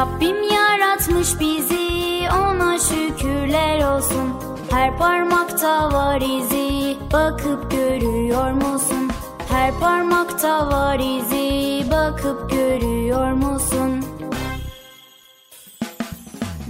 Rabbim 0.00 0.42
yaratmış 0.42 1.40
bizi 1.40 2.28
ona 2.30 2.78
şükürler 2.78 3.96
olsun 3.96 4.34
Her 4.70 4.98
parmakta 4.98 5.92
var 5.92 6.20
izi 6.20 6.96
bakıp 7.12 7.70
görüyor 7.70 8.50
musun? 8.50 9.10
Her 9.48 9.74
parmakta 9.80 10.66
var 10.70 10.98
izi 10.98 11.90
bakıp 11.90 12.50
görüyor 12.50 13.32
musun? 13.32 14.04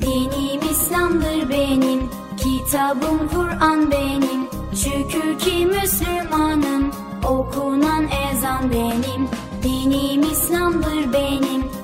Dinim 0.00 0.60
İslam'dır 0.70 1.50
benim, 1.50 2.10
kitabım 2.36 3.28
Kur'an 3.34 3.90
benim. 3.90 4.48
Şükür 4.74 5.38
ki 5.38 5.66
Müslümanım, 5.66 6.90
okunan 7.24 8.04
ezan 8.30 8.70
benim. 8.72 9.28
Dinim 9.62 10.22
İslam'dır 10.22 11.12
benim, 11.12 11.79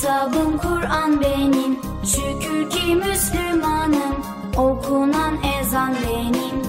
kitabım 0.00 0.58
Kur'an 0.58 1.20
benim. 1.20 1.78
Şükür 2.04 2.70
ki 2.70 2.94
Müslümanım, 2.94 4.14
okunan 4.56 5.38
ezan 5.60 5.94
benim. 5.94 6.59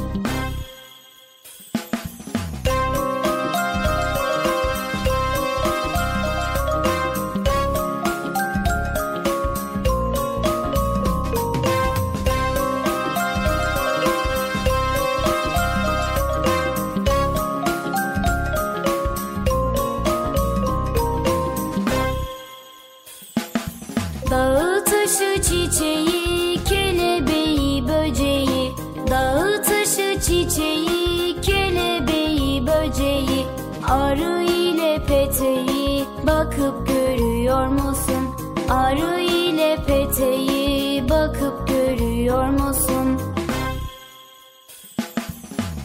Peteği 40.21 41.09
bakıp 41.09 41.67
görüyor 41.67 42.49
musun? 42.49 43.21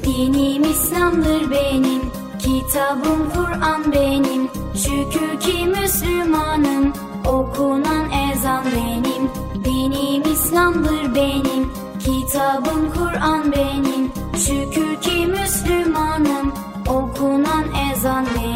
Dinim 0.04 0.62
İslam'dır 0.62 1.50
benim, 1.50 2.02
kitabım 2.38 3.30
Kur'an 3.34 3.92
benim. 3.92 4.48
Şükür 4.74 5.40
ki 5.40 5.66
Müslümanım, 5.66 6.92
okunan 7.26 8.10
ezan 8.32 8.64
benim. 8.64 9.30
Dinim 9.64 10.32
İslam'dır 10.32 11.14
benim, 11.14 11.72
kitabım 11.98 12.92
Kur'an 12.94 13.52
benim. 13.52 14.12
Şükür 14.38 15.00
ki 15.00 15.26
Müslümanım, 15.26 16.52
okunan 16.88 17.64
ezan 17.92 18.26
benim. 18.36 18.55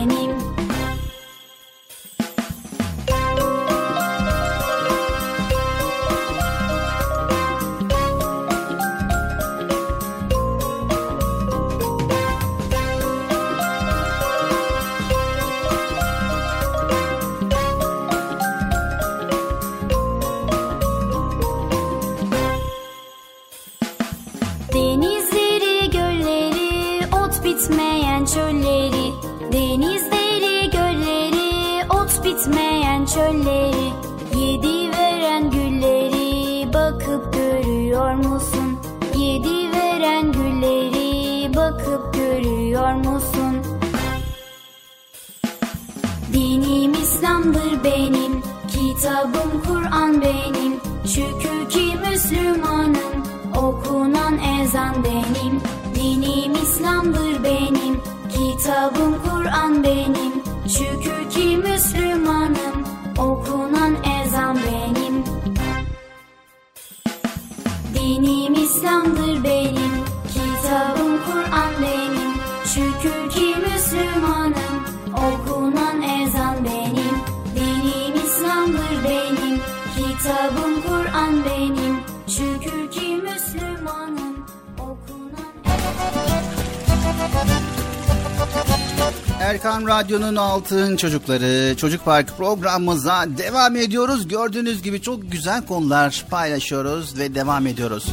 Radyo'nun 90.31 90.49
Altın 90.49 90.97
Çocukları 90.97 91.77
Çocuk 91.77 92.05
Park 92.05 92.37
programımıza 92.37 93.27
devam 93.39 93.77
ediyoruz. 93.77 94.29
Gördüğünüz 94.29 94.83
gibi 94.83 95.03
çok 95.03 95.33
güzel 95.33 95.67
konular 95.67 96.27
paylaşıyoruz 96.31 97.19
ve 97.19 97.35
devam 97.35 97.67
ediyoruz. 97.67 98.07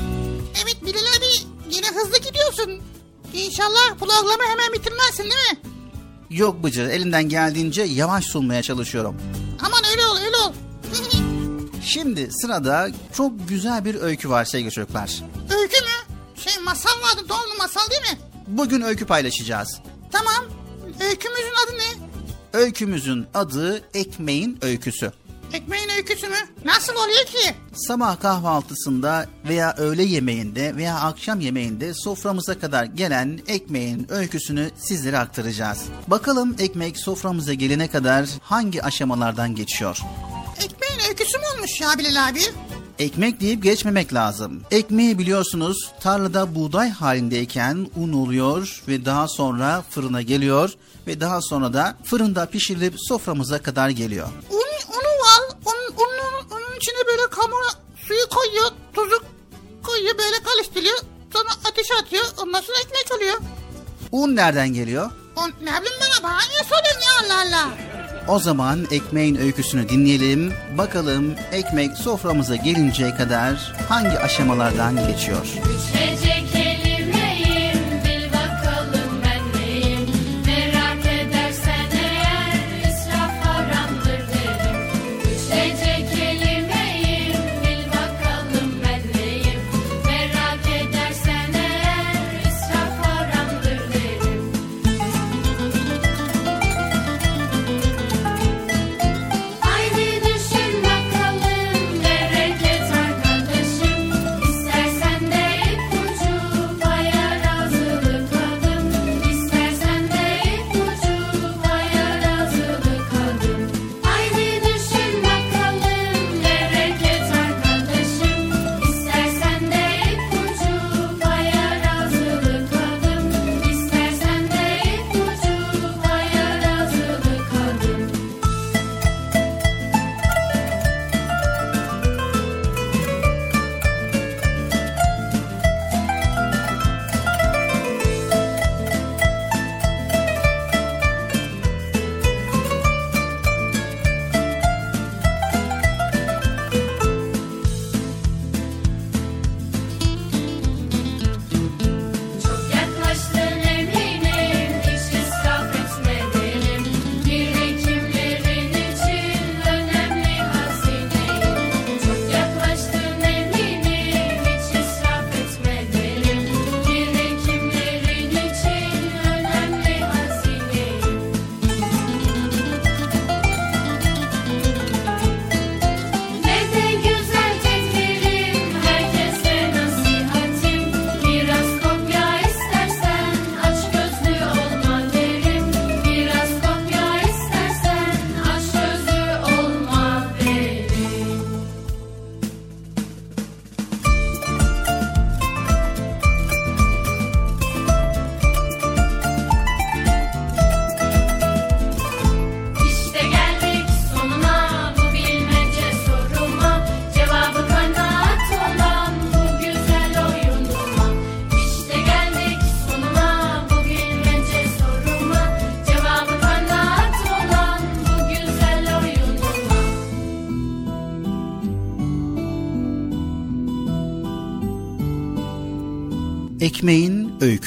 Evet 0.63 0.77
Bilal 0.81 0.99
abi 1.17 1.25
yine 1.71 1.87
hızlı 1.87 2.17
gidiyorsun. 2.17 2.81
İnşallah 3.33 3.95
programı 3.99 4.43
hemen 4.49 4.73
bitirmezsin 4.73 5.23
değil 5.23 5.51
mi? 5.51 5.59
Yok 6.29 6.63
Bıcır 6.63 6.87
elimden 6.89 7.29
geldiğince 7.29 7.81
yavaş 7.81 8.25
sunmaya 8.25 8.61
çalışıyorum. 8.61 9.15
Aman 9.65 9.81
öyle 9.91 10.05
ol 10.05 10.17
öyle 10.25 10.37
ol. 10.37 10.53
Şimdi 11.83 12.29
sırada 12.31 12.89
çok 13.13 13.49
güzel 13.49 13.85
bir 13.85 13.95
öykü 13.95 14.29
var 14.29 14.45
sevgili 14.45 14.71
çocuklar. 14.71 15.23
Öykü 15.59 15.81
mü? 15.81 16.15
Şey 16.35 16.53
masal 16.63 17.01
vardı 17.01 17.29
doğumlu 17.29 17.57
masal 17.57 17.89
değil 17.89 18.01
mi? 18.01 18.19
Bugün 18.47 18.81
öykü 18.81 19.05
paylaşacağız. 19.05 19.79
Öykümüzün 22.57 23.25
adı 23.33 23.81
Ekmeğin 23.93 24.57
Öyküsü. 24.61 25.11
Ekmeğin 25.53 25.89
öyküsü 25.97 26.27
mü? 26.27 26.35
Nasıl 26.65 26.93
oluyor 26.93 27.25
ki? 27.25 27.55
Sabah 27.73 28.19
kahvaltısında 28.19 29.25
veya 29.47 29.75
öğle 29.77 30.03
yemeğinde 30.03 30.75
veya 30.75 30.95
akşam 30.95 31.39
yemeğinde 31.39 31.93
soframıza 31.93 32.59
kadar 32.59 32.85
gelen 32.85 33.39
ekmeğin 33.47 34.07
öyküsünü 34.09 34.69
sizlere 34.77 35.17
aktaracağız. 35.17 35.83
Bakalım 36.07 36.55
ekmek 36.59 36.97
soframıza 36.97 37.53
gelene 37.53 37.87
kadar 37.87 38.29
hangi 38.41 38.83
aşamalardan 38.83 39.55
geçiyor? 39.55 39.99
Ekmeğin 40.57 41.09
öyküsü 41.09 41.37
mü 41.37 41.43
olmuş 41.55 41.81
ya 41.81 41.89
Bilal 41.97 42.27
abi? 42.29 42.39
Ekmek 42.99 43.41
deyip 43.41 43.63
geçmemek 43.63 44.13
lazım. 44.13 44.61
Ekmeği 44.71 45.19
biliyorsunuz 45.19 45.91
tarlada 46.01 46.55
buğday 46.55 46.89
halindeyken 46.89 47.87
un 47.95 48.13
oluyor 48.13 48.83
ve 48.87 49.05
daha 49.05 49.27
sonra 49.27 49.83
fırına 49.89 50.21
geliyor 50.21 50.73
ve 51.07 51.19
daha 51.19 51.41
sonra 51.41 51.73
da 51.73 51.95
fırında 52.03 52.45
pişirilip 52.45 52.93
soframıza 52.97 53.61
kadar 53.61 53.89
geliyor. 53.89 54.27
Un, 54.51 54.93
unu 54.93 55.13
var. 55.25 55.55
Un, 55.65 55.93
unun, 55.95 56.57
unun 56.57 56.75
içine 56.77 57.07
böyle 57.07 57.29
kamura 57.29 57.69
suyu 58.07 58.29
koyuyor. 58.29 58.71
Tuzu 58.93 59.23
koyuyor 59.83 60.17
böyle 60.17 60.43
karıştırıyor. 60.43 60.97
Sonra 61.33 61.49
ateşe 61.69 61.93
atıyor. 61.95 62.25
Ondan 62.37 62.61
sonra 62.61 62.77
ekmek 62.79 63.17
oluyor. 63.17 63.37
Un 64.11 64.35
nereden 64.35 64.69
geliyor? 64.73 65.11
Un, 65.35 65.49
ne 65.49 65.81
bileyim 65.81 65.99
bana 66.01 66.23
bana 66.23 66.39
niye 66.49 66.63
soruyorsun 66.63 67.01
ya 67.01 67.35
Allah 67.35 67.41
Allah. 67.47 67.69
O 68.27 68.39
zaman 68.39 68.87
ekmeğin 68.91 69.35
öyküsünü 69.35 69.89
dinleyelim. 69.89 70.53
Bakalım 70.77 71.35
ekmek 71.51 71.97
soframıza 71.97 72.55
gelinceye 72.55 73.15
kadar 73.15 73.73
hangi 73.89 74.19
aşamalardan 74.19 75.07
geçiyor? 75.07 75.47
Gece 75.93 76.66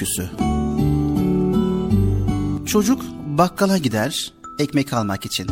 öyküsü. 0.00 0.30
Çocuk 2.66 3.02
bakkala 3.26 3.78
gider 3.78 4.32
ekmek 4.58 4.92
almak 4.92 5.26
için. 5.26 5.46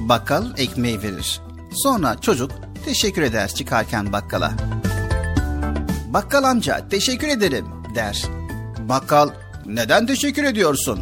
Bakkal 0.00 0.44
ekmeği 0.56 1.02
verir. 1.02 1.40
Sonra 1.72 2.20
çocuk 2.20 2.50
teşekkür 2.84 3.22
eder 3.22 3.48
çıkarken 3.54 4.12
bakkala. 4.12 4.52
Bakkal 6.08 6.44
amca 6.44 6.88
teşekkür 6.88 7.28
ederim 7.28 7.66
der. 7.94 8.22
Bakkal 8.78 9.30
neden 9.66 10.06
teşekkür 10.06 10.44
ediyorsun? 10.44 11.00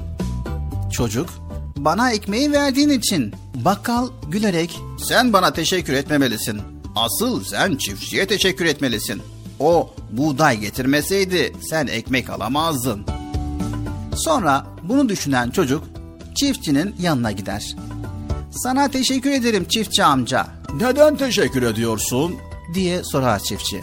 Çocuk 0.92 1.28
bana 1.76 2.12
ekmeği 2.12 2.52
verdiğin 2.52 2.90
için. 2.90 3.34
Bakkal 3.54 4.08
gülerek 4.28 4.80
sen 5.08 5.32
bana 5.32 5.52
teşekkür 5.52 5.92
etmemelisin. 5.92 6.60
Asıl 6.96 7.44
sen 7.44 7.76
çiftçiye 7.76 8.26
teşekkür 8.26 8.64
etmelisin. 8.64 9.22
O 9.60 9.94
buğday 10.12 10.58
getirmeseydi 10.58 11.52
sen 11.70 11.86
ekmek 11.86 12.30
alamazdın. 12.30 13.06
Sonra 14.16 14.66
bunu 14.82 15.08
düşünen 15.08 15.50
çocuk 15.50 15.84
çiftçinin 16.34 16.94
yanına 17.00 17.32
gider. 17.32 17.76
Sana 18.50 18.88
teşekkür 18.88 19.30
ederim 19.30 19.64
çiftçi 19.64 20.04
amca. 20.04 20.46
Neden 20.80 21.16
teşekkür 21.16 21.62
ediyorsun? 21.62 22.34
diye 22.74 23.04
sorar 23.04 23.38
çiftçi. 23.38 23.80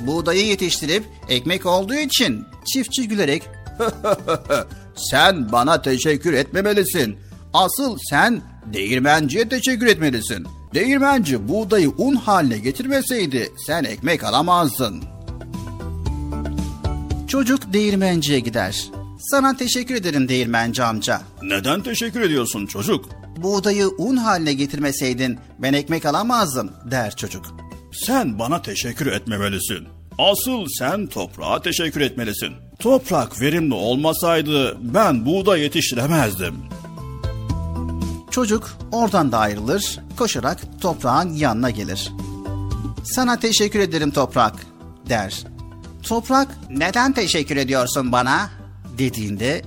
Buğdayı 0.00 0.46
yetiştirip 0.46 1.04
ekmek 1.28 1.66
olduğu 1.66 1.94
için 1.94 2.44
çiftçi 2.72 3.08
gülerek 3.08 3.42
sen 5.10 5.52
bana 5.52 5.82
teşekkür 5.82 6.32
etmemelisin. 6.32 7.16
Asıl 7.52 7.98
sen 8.10 8.42
değirmenciye 8.72 9.48
teşekkür 9.48 9.86
etmelisin. 9.86 10.46
Değirmenci 10.74 11.48
buğdayı 11.48 11.90
un 11.98 12.14
haline 12.14 12.58
getirmeseydi 12.58 13.52
sen 13.66 13.84
ekmek 13.84 14.24
alamazdın. 14.24 15.17
Çocuk 17.28 17.72
değirmenciye 17.72 18.40
gider. 18.40 18.84
Sana 19.18 19.56
teşekkür 19.56 19.94
ederim 19.94 20.28
değirmenci 20.28 20.82
amca. 20.82 21.20
Neden 21.42 21.82
teşekkür 21.82 22.20
ediyorsun 22.20 22.66
çocuk? 22.66 23.08
Buğdayı 23.36 23.88
un 23.98 24.16
haline 24.16 24.52
getirmeseydin 24.52 25.38
ben 25.58 25.72
ekmek 25.72 26.06
alamazdım 26.06 26.70
der 26.90 27.16
çocuk. 27.16 27.44
Sen 27.92 28.38
bana 28.38 28.62
teşekkür 28.62 29.06
etmemelisin. 29.06 29.88
Asıl 30.18 30.66
sen 30.78 31.06
toprağa 31.06 31.62
teşekkür 31.62 32.00
etmelisin. 32.00 32.52
Toprak 32.78 33.40
verimli 33.40 33.74
olmasaydı 33.74 34.76
ben 34.94 35.26
buğday 35.26 35.60
yetiştiremezdim. 35.60 36.54
Çocuk 38.30 38.78
oradan 38.92 39.32
da 39.32 39.38
ayrılır, 39.38 39.98
koşarak 40.16 40.80
toprağın 40.80 41.34
yanına 41.34 41.70
gelir. 41.70 42.12
Sana 43.04 43.38
teşekkür 43.38 43.78
ederim 43.78 44.10
toprak 44.10 44.54
der. 45.08 45.44
Toprak 46.08 46.48
neden 46.70 47.12
teşekkür 47.12 47.56
ediyorsun 47.56 48.12
bana 48.12 48.50
dediğinde 48.98 49.62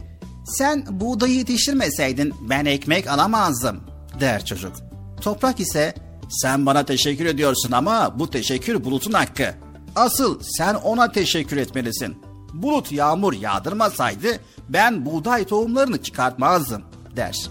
sen 0.46 0.86
buğdayı 0.92 1.36
yetiştirmeseydin 1.36 2.34
ben 2.50 2.66
ekmek 2.66 3.08
alamazdım 3.08 3.84
der 4.20 4.46
çocuk. 4.46 4.74
Toprak 5.22 5.60
ise 5.60 5.94
sen 6.30 6.66
bana 6.66 6.86
teşekkür 6.86 7.26
ediyorsun 7.26 7.72
ama 7.72 8.20
bu 8.20 8.30
teşekkür 8.30 8.84
bulutun 8.84 9.12
hakkı. 9.14 9.54
Asıl 9.96 10.40
sen 10.44 10.74
ona 10.74 11.12
teşekkür 11.12 11.58
etmelisin. 11.58 12.18
Bulut 12.54 12.92
yağmur 12.92 13.34
yağdırmasaydı 13.34 14.28
ben 14.70 15.06
buğday 15.06 15.46
tohumlarını 15.46 16.04
çıkartmazdım 16.04 16.84
der. 17.16 17.50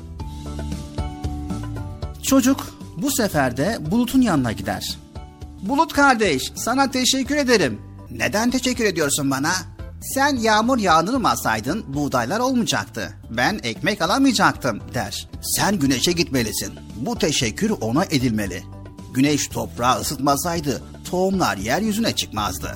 Çocuk 2.23 2.67
bu 2.97 3.11
sefer 3.11 3.57
de 3.57 3.79
Bulut'un 3.91 4.21
yanına 4.21 4.53
gider. 4.53 4.99
Bulut 5.63 5.93
kardeş 5.93 6.53
sana 6.55 6.91
teşekkür 6.91 7.37
ederim. 7.37 7.90
Neden 8.11 8.51
teşekkür 8.51 8.85
ediyorsun 8.85 9.31
bana? 9.31 9.53
Sen 10.03 10.37
yağmur 10.37 10.79
yağdırmasaydın 10.79 11.95
buğdaylar 11.95 12.41
olmayacaktı. 12.41 13.15
Ben 13.31 13.61
ekmek 13.63 14.03
alamayacaktım 14.03 14.81
der. 14.95 15.29
Sen 15.43 15.79
güneşe 15.79 16.13
gitmelisin. 16.13 16.73
Bu 16.97 17.19
teşekkür 17.19 17.71
ona 17.71 18.05
edilmeli. 18.05 18.63
Güneş 19.15 19.49
toprağı 19.49 20.01
ısıtmasaydı 20.01 20.83
tohumlar 21.11 21.57
yeryüzüne 21.57 22.17
çıkmazdı. 22.17 22.75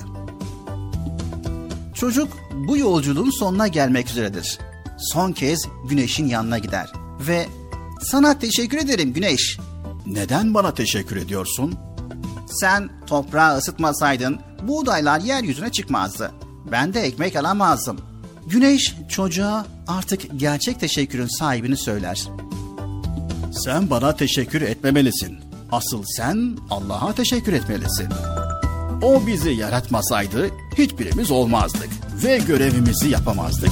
Çocuk 1.93 2.33
bu 2.67 2.77
yolculuğun 2.77 3.29
sonuna 3.29 3.67
gelmek 3.67 4.09
üzeredir. 4.09 4.59
Son 4.99 5.31
kez 5.31 5.67
güneşin 5.89 6.25
yanına 6.25 6.57
gider 6.57 6.91
ve 7.27 7.45
sana 8.01 8.39
teşekkür 8.39 8.77
ederim 8.77 9.13
güneş. 9.13 9.57
Neden 10.05 10.53
bana 10.53 10.73
teşekkür 10.73 11.15
ediyorsun? 11.15 11.75
Sen 12.47 12.89
toprağı 13.07 13.57
ısıtmasaydın 13.57 14.39
buğdaylar 14.67 15.19
yeryüzüne 15.19 15.71
çıkmazdı. 15.71 16.31
Ben 16.71 16.93
de 16.93 17.01
ekmek 17.01 17.35
alamazdım. 17.35 17.97
Güneş 18.47 18.95
çocuğa 19.09 19.65
artık 19.87 20.39
gerçek 20.39 20.79
teşekkürün 20.79 21.39
sahibini 21.39 21.77
söyler. 21.77 22.27
Sen 23.51 23.89
bana 23.89 24.15
teşekkür 24.15 24.61
etmemelisin. 24.61 25.39
Asıl 25.71 26.03
sen 26.05 26.57
Allah'a 26.69 27.13
teşekkür 27.13 27.53
etmelisin. 27.53 28.07
O 29.01 29.27
bizi 29.27 29.49
yaratmasaydı 29.49 30.49
hiçbirimiz 30.77 31.31
olmazdık 31.31 31.89
ve 32.23 32.37
görevimizi 32.37 33.09
yapamazdık. 33.09 33.71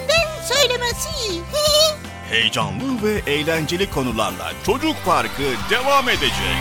söylemesi. 0.81 1.41
Heyecanlı 2.29 3.03
ve 3.03 3.31
eğlenceli 3.31 3.89
konularla 3.89 4.51
Çocuk 4.65 4.95
Parkı 5.05 5.43
devam 5.69 6.09
edecek. 6.09 6.57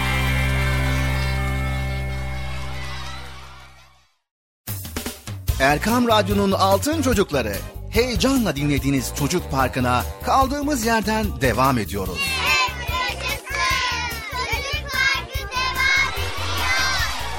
Erkam 5.61 6.09
Radyo'nun 6.09 6.53
Altın 6.53 7.03
Çocukları 7.03 7.57
heyecanla 7.91 8.57
dinlediğiniz 8.57 9.13
Çocuk 9.19 9.51
Parkı'na 9.51 10.05
kaldığımız 10.27 10.87
yerden 10.87 11.41
devam 11.41 11.79
ediyoruz. 11.79 12.19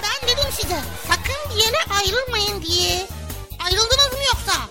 Ben 0.03 0.29
dedim 0.29 0.49
size 0.51 0.79
sakın 1.07 1.55
bir 1.55 1.63
yere 1.63 1.77
ayrılmayın 1.99 2.61
diye. 2.61 3.07
Ayrıldınız 3.65 4.11
mı 4.11 4.19
yoksa? 4.27 4.70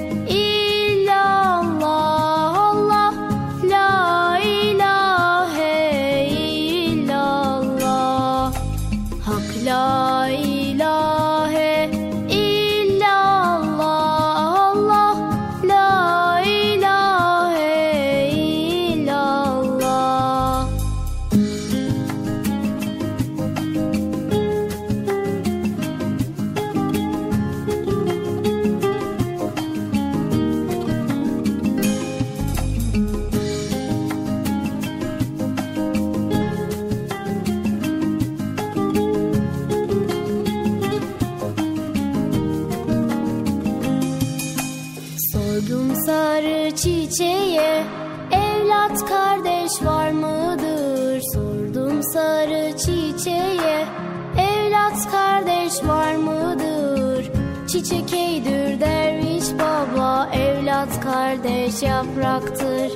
kardeş 61.03 61.81
yapraktır. 61.81 62.91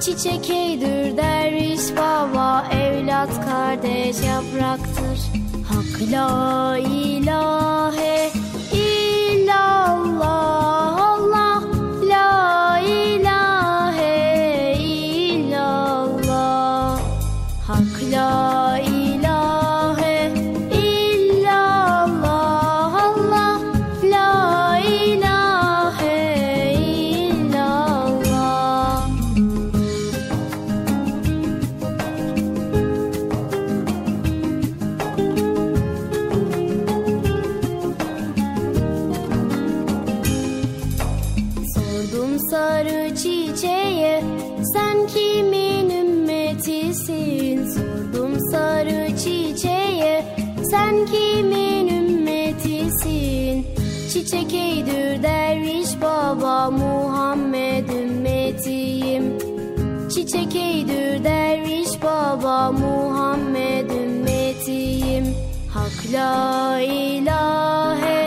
Çiçek 0.00 0.50
eydür 0.50 1.16
derviş 1.16 1.96
baba 1.96 2.64
Evlat 2.72 3.44
kardeş 3.44 4.16
yapraktır. 4.26 5.18
Hak 5.68 6.12
la 6.12 6.78
ilahe 6.78 8.30
illallah 8.72 10.77
Çiçek 54.28 54.54
eydür 54.54 55.22
derviş 55.22 55.88
baba 56.02 56.70
Muhammed 56.70 57.88
ümmetiyim. 57.88 59.38
Çiçek 60.14 60.56
eydür 60.56 61.24
derviş 61.24 62.02
baba 62.02 62.72
Muhammed 62.72 63.90
ümmetiyim. 63.90 65.34
Hak 65.74 66.12
la 66.12 66.80
ilahe 66.80 68.17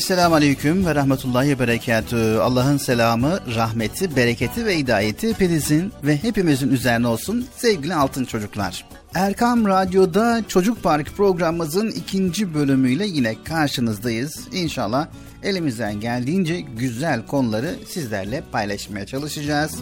Esselamu 0.00 0.34
Aleyküm 0.34 0.86
ve 0.86 0.94
Rahmetullahi 0.94 1.58
Berekatü. 1.58 2.16
Allah'ın 2.16 2.76
selamı, 2.76 3.38
rahmeti, 3.56 4.16
bereketi 4.16 4.66
ve 4.66 4.78
hidayeti 4.78 5.28
hepinizin 5.28 5.92
ve 6.04 6.16
hepimizin 6.22 6.70
üzerine 6.70 7.06
olsun 7.06 7.46
sevgili 7.56 7.94
altın 7.94 8.24
çocuklar. 8.24 8.84
Erkam 9.14 9.66
Radyo'da 9.66 10.42
Çocuk 10.48 10.82
Park 10.82 11.16
programımızın 11.16 11.90
ikinci 11.90 12.54
bölümüyle 12.54 13.06
yine 13.06 13.44
karşınızdayız. 13.44 14.40
İnşallah 14.52 15.06
elimizden 15.42 16.00
geldiğince 16.00 16.60
güzel 16.60 17.26
konuları 17.26 17.74
sizlerle 17.88 18.42
paylaşmaya 18.52 19.06
çalışacağız. 19.06 19.78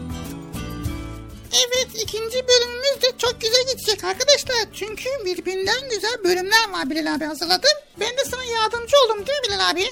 Evet 1.53 1.89
ikinci 2.03 2.37
bölümümüz 2.49 3.03
de 3.03 3.19
çok 3.19 3.41
güzel 3.41 3.67
gidecek 3.73 4.05
arkadaşlar. 4.05 4.57
Çünkü 4.75 5.09
birbirinden 5.25 5.91
güzel 5.91 6.25
bölümler 6.25 6.71
var 6.73 6.91
Bilal 6.91 7.15
abi 7.15 7.25
hazırladım. 7.25 7.71
Ben 8.01 8.09
de 8.11 8.25
sana 8.31 8.45
yardımcı 8.45 8.97
oldum 9.05 9.27
değil 9.27 9.39
mi 9.39 9.45
Bilal 9.49 9.71
abi? 9.71 9.85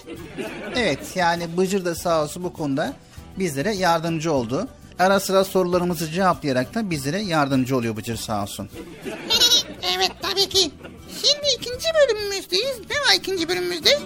Evet 0.76 0.98
yani 1.14 1.56
Bıcır 1.56 1.84
da 1.84 1.94
sağ 1.94 2.22
olsun 2.22 2.44
bu 2.44 2.52
konuda 2.52 2.92
bizlere 3.38 3.74
yardımcı 3.74 4.32
oldu. 4.32 4.68
Ara 4.98 5.20
sıra 5.20 5.44
sorularımızı 5.44 6.10
cevaplayarak 6.10 6.74
da 6.74 6.90
bizlere 6.90 7.22
yardımcı 7.22 7.76
oluyor 7.76 7.96
Bıcır 7.96 8.16
sağ 8.16 8.42
olsun. 8.42 8.70
evet 9.96 10.10
tabii 10.22 10.48
ki. 10.48 10.70
Şimdi 11.22 11.46
ikinci 11.58 11.86
bölümümüzdeyiz. 11.94 12.76
Ne 12.90 12.96
var 12.96 13.14
ikinci 13.18 13.48
bölümümüzde? 13.48 13.98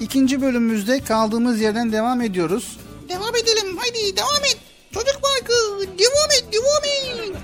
İkinci 0.00 0.42
bölümümüzde 0.42 1.00
kaldığımız 1.04 1.60
yerden 1.60 1.92
devam 1.92 2.20
ediyoruz. 2.20 2.76
Devam 3.08 3.36
edelim 3.36 3.76
haydi 3.76 4.16
devam 4.16 4.44
et. 4.44 4.58
Çocuk 4.94 5.20
parkı 5.22 5.52
devam 5.98 6.30
et 6.38 6.44
devam 6.52 6.84
et. 6.84 7.36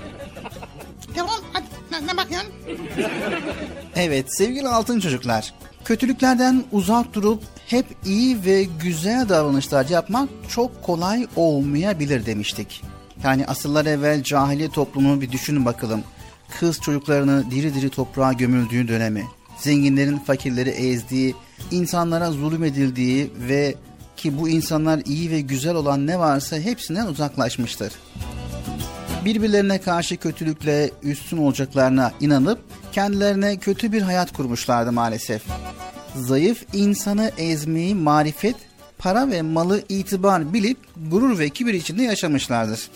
Devam 1.15 1.39
ne, 1.91 2.07
ne 2.07 2.17
bakıyorsun? 2.17 2.51
Evet 3.95 4.37
sevgili 4.37 4.67
altın 4.67 4.99
çocuklar. 4.99 5.53
Kötülüklerden 5.85 6.63
uzak 6.71 7.13
durup 7.13 7.43
hep 7.67 7.85
iyi 8.05 8.45
ve 8.45 8.63
güzel 8.63 9.29
davranışlar 9.29 9.89
yapmak 9.89 10.29
çok 10.49 10.83
kolay 10.83 11.27
olmayabilir 11.35 12.25
demiştik. 12.25 12.83
Yani 13.23 13.45
asırlar 13.47 13.85
evvel 13.85 14.23
cahiliye 14.23 14.69
toplumunu 14.69 15.21
bir 15.21 15.31
düşünün 15.31 15.65
bakalım. 15.65 16.03
Kız 16.59 16.81
çocuklarını 16.81 17.51
diri 17.51 17.73
diri 17.73 17.89
toprağa 17.89 18.33
gömüldüğü 18.33 18.87
dönemi, 18.87 19.25
zenginlerin 19.57 20.17
fakirleri 20.17 20.69
ezdiği, 20.69 21.35
insanlara 21.71 22.31
zulüm 22.31 22.63
edildiği 22.63 23.31
ve 23.37 23.75
ki 24.19 24.37
bu 24.37 24.49
insanlar 24.49 25.01
iyi 25.05 25.31
ve 25.31 25.41
güzel 25.41 25.75
olan 25.75 26.07
ne 26.07 26.19
varsa 26.19 26.57
hepsinden 26.57 27.05
uzaklaşmıştır 27.05 27.91
birbirlerine 29.25 29.81
karşı 29.81 30.17
kötülükle 30.17 30.91
üstün 31.03 31.37
olacaklarına 31.37 32.11
inanıp 32.19 32.59
kendilerine 32.91 33.57
kötü 33.57 33.91
bir 33.91 34.01
hayat 34.01 34.33
kurmuşlardı 34.33 34.91
maalesef. 34.91 35.41
Zayıf 36.15 36.65
insanı 36.73 37.31
ezmeyi 37.37 37.95
marifet, 37.95 38.55
para 38.97 39.31
ve 39.31 39.41
malı 39.41 39.83
itibar 39.89 40.53
bilip 40.53 40.77
gurur 41.11 41.39
ve 41.39 41.49
kibir 41.49 41.73
içinde 41.73 42.03
yaşamışlardır. 42.03 42.89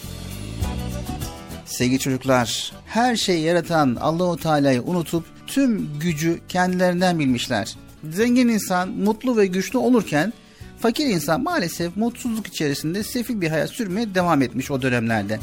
Sevgili 1.66 2.00
çocuklar, 2.00 2.72
her 2.86 3.16
şeyi 3.16 3.42
yaratan 3.42 3.98
Allahu 4.02 4.38
Teala'yı 4.38 4.82
unutup 4.82 5.26
tüm 5.48 6.00
gücü 6.00 6.40
kendilerinden 6.50 7.20
bilmişler. 7.20 7.76
Zengin 8.12 8.48
insan 8.48 8.90
mutlu 8.90 9.38
ve 9.38 9.46
güçlü 9.46 9.78
olurken 9.78 10.34
fakir 10.83 11.07
insan 11.07 11.43
maalesef 11.43 11.97
mutsuzluk 11.97 12.47
içerisinde 12.47 13.03
sefil 13.03 13.41
bir 13.41 13.49
hayat 13.49 13.71
sürmeye 13.71 14.15
devam 14.15 14.43
etmiş 14.43 14.71
o 14.71 14.83
dönemlerde. 14.83 15.39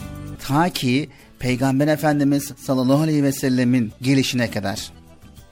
Ta 0.48 0.70
ki 0.70 1.10
Peygamber 1.40 1.88
Efendimiz 1.88 2.52
sallallahu 2.58 3.02
aleyhi 3.02 3.24
ve 3.24 3.32
sellemin 3.32 3.92
gelişine 4.02 4.52
kadar. 4.52 4.92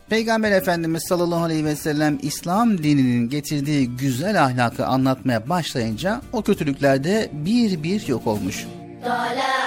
Peygamber 0.09 0.51
Efendimiz 0.51 1.03
sallallahu 1.07 1.43
aleyhi 1.43 1.65
ve 1.65 1.75
sellem 1.75 2.19
İslam 2.21 2.83
dininin 2.83 3.29
getirdiği 3.29 3.87
güzel 3.87 4.43
ahlakı 4.43 4.85
anlatmaya 4.85 5.49
başlayınca 5.49 6.21
o 6.33 6.41
kötülükler 6.41 7.03
de 7.03 7.29
bir 7.33 7.83
bir 7.83 8.07
yok 8.07 8.27
olmuş. 8.27 8.65
طلع 9.05 9.59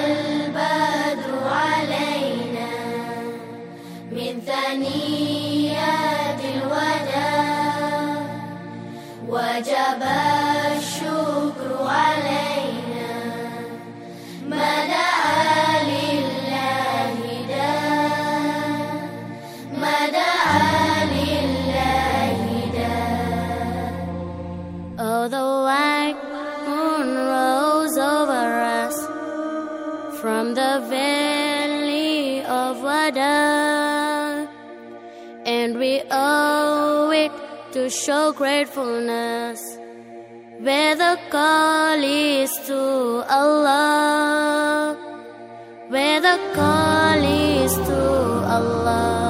البدر 0.00 1.32
علينا 1.64 2.72
من 4.16 4.32
ثنيات 4.46 5.15
وجب 9.28 10.02
الشكر 10.76 11.70
علينا 11.80 13.12
ما 14.48 14.70
دعا 14.86 15.82
لله 15.92 17.18
داع 17.48 18.88
ما 19.82 19.98
دعا 20.18 21.04
لله 21.14 22.40
داع 22.76 23.02
Oh, 24.98 25.28
the 25.28 25.46
white 25.66 26.20
moon 26.66 27.08
rose 27.34 27.96
over 27.98 28.46
us 28.82 28.96
from 30.20 30.54
the 30.54 30.72
valley 30.90 32.44
of 32.44 32.82
Wada, 32.82 34.48
and 35.46 35.78
we 35.78 36.02
owe 36.10 37.10
it 37.24 37.32
to 37.77 37.89
show 37.91 38.33
gratefulness. 38.33 39.61
Where 40.59 40.95
the 40.95 41.19
call 41.29 42.01
is 42.03 42.51
to 42.65 42.81
Allah, 43.29 44.97
where 45.87 46.19
the 46.19 46.37
call 46.55 47.21
is 47.21 47.73
to 47.89 48.01
Allah. 48.57 49.26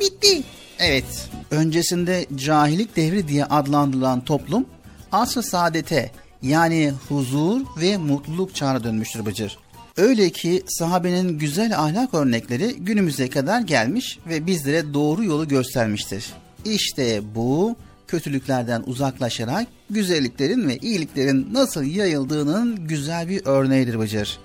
Bitti. 0.00 0.42
Evet, 0.78 1.28
öncesinde 1.50 2.26
cahillik 2.34 2.96
devri 2.96 3.28
diye 3.28 3.44
adlandırılan 3.44 4.24
toplum 4.24 4.66
asr-ı 5.12 5.42
saadete 5.42 6.10
yani 6.42 6.92
huzur 7.08 7.60
ve 7.80 7.96
mutluluk 7.96 8.54
çağına 8.54 8.84
dönmüştür 8.84 9.26
Bıcır. 9.26 9.58
Öyle 9.96 10.30
ki 10.30 10.62
sahabenin 10.66 11.38
güzel 11.38 11.78
ahlak 11.78 12.14
örnekleri 12.14 12.74
günümüze 12.78 13.30
kadar 13.30 13.60
gelmiş 13.60 14.18
ve 14.28 14.46
bizlere 14.46 14.94
doğru 14.94 15.24
yolu 15.24 15.48
göstermiştir. 15.48 16.32
İşte 16.64 17.20
bu 17.34 17.76
kötülüklerden 18.08 18.82
uzaklaşarak 18.86 19.66
güzelliklerin 19.90 20.68
ve 20.68 20.76
iyiliklerin 20.76 21.48
nasıl 21.52 21.84
yayıldığının 21.84 22.86
güzel 22.86 23.28
bir 23.28 23.42
örneğidir 23.44 23.98
Bıcır. 23.98 24.38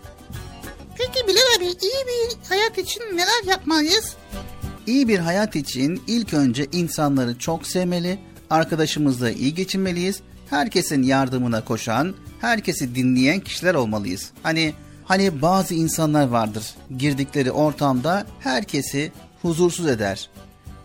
Peki 0.97 1.27
Bilal 1.27 1.57
abi 1.57 1.65
iyi 1.65 2.05
bir 2.07 2.49
hayat 2.49 2.77
için 2.77 3.01
neler 3.13 3.43
yapmalıyız? 3.49 4.15
İyi 4.87 5.07
bir 5.07 5.19
hayat 5.19 5.55
için 5.55 6.03
ilk 6.07 6.33
önce 6.33 6.67
insanları 6.71 7.39
çok 7.39 7.67
sevmeli, 7.67 8.19
arkadaşımızla 8.49 9.31
iyi 9.31 9.55
geçinmeliyiz, 9.55 10.21
herkesin 10.49 11.03
yardımına 11.03 11.65
koşan, 11.65 12.15
herkesi 12.41 12.95
dinleyen 12.95 13.39
kişiler 13.39 13.73
olmalıyız. 13.75 14.31
Hani 14.43 14.73
hani 15.05 15.41
bazı 15.41 15.73
insanlar 15.73 16.27
vardır. 16.27 16.63
Girdikleri 16.97 17.51
ortamda 17.51 18.25
herkesi 18.39 19.11
huzursuz 19.41 19.87
eder. 19.87 20.29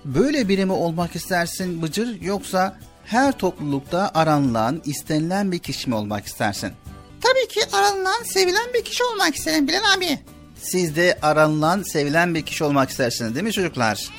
Böyle 0.04 0.48
biri 0.48 0.64
mi 0.64 0.72
olmak 0.72 1.16
istersin 1.16 1.82
Bıcır 1.82 2.20
yoksa 2.20 2.78
her 3.04 3.38
toplulukta 3.38 4.10
aranılan, 4.14 4.82
istenilen 4.84 5.52
bir 5.52 5.58
kişi 5.58 5.88
mi 5.88 5.94
olmak 5.94 6.26
istersin? 6.26 6.72
Tabii 7.20 7.48
ki 7.48 7.60
aranılan, 7.72 8.22
sevilen 8.24 8.74
bir 8.74 8.84
kişi 8.84 9.04
olmak 9.04 9.36
isterim 9.36 9.68
Bilal 9.68 9.96
abi. 9.96 10.18
Siz 10.62 10.96
de 10.96 11.18
aranılan, 11.22 11.82
sevilen 11.82 12.34
bir 12.34 12.42
kişi 12.42 12.64
olmak 12.64 12.90
istersiniz 12.90 13.34
değil 13.34 13.44
mi 13.44 13.52
çocuklar? 13.52 14.08
Evet. 14.08 14.10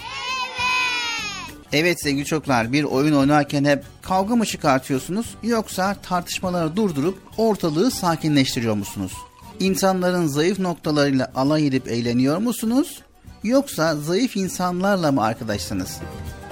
Evet 1.74 2.02
sevgili 2.02 2.26
çocuklar 2.26 2.74
bir 2.74 2.84
oyun 2.84 3.14
oynarken 3.14 3.66
hep 3.66 3.84
kavga 4.02 4.36
mı 4.36 4.46
çıkartıyorsunuz 4.46 5.36
yoksa 5.44 5.96
tartışmaları 6.04 6.76
durdurup 6.76 7.20
ortalığı 7.38 7.92
sakinleştiriyor 7.92 8.76
musunuz? 8.76 9.12
İnsanların 9.60 10.28
zayıf 10.28 10.60
noktalarıyla 10.60 11.32
alay 11.36 11.68
edip 11.68 11.88
eğleniyor 11.88 12.38
musunuz? 12.38 13.02
Yoksa 13.44 13.96
zayıf 13.96 14.38
insanlarla 14.38 15.12
mı 15.12 15.24
arkadaşsınız? 15.24 16.00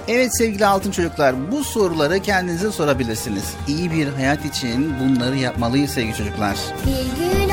Evet 0.08 0.38
sevgili 0.38 0.66
altın 0.66 0.90
çocuklar 0.90 1.52
bu 1.52 1.64
soruları 1.64 2.22
kendinize 2.22 2.70
sorabilirsiniz. 2.72 3.44
İyi 3.68 3.90
bir 3.90 4.08
hayat 4.08 4.44
için 4.44 4.94
bunları 5.00 5.36
yapmalıyız 5.36 5.90
sevgili 5.90 6.16
çocuklar. 6.16 6.56
Bir 6.86 7.24
gün 7.24 7.49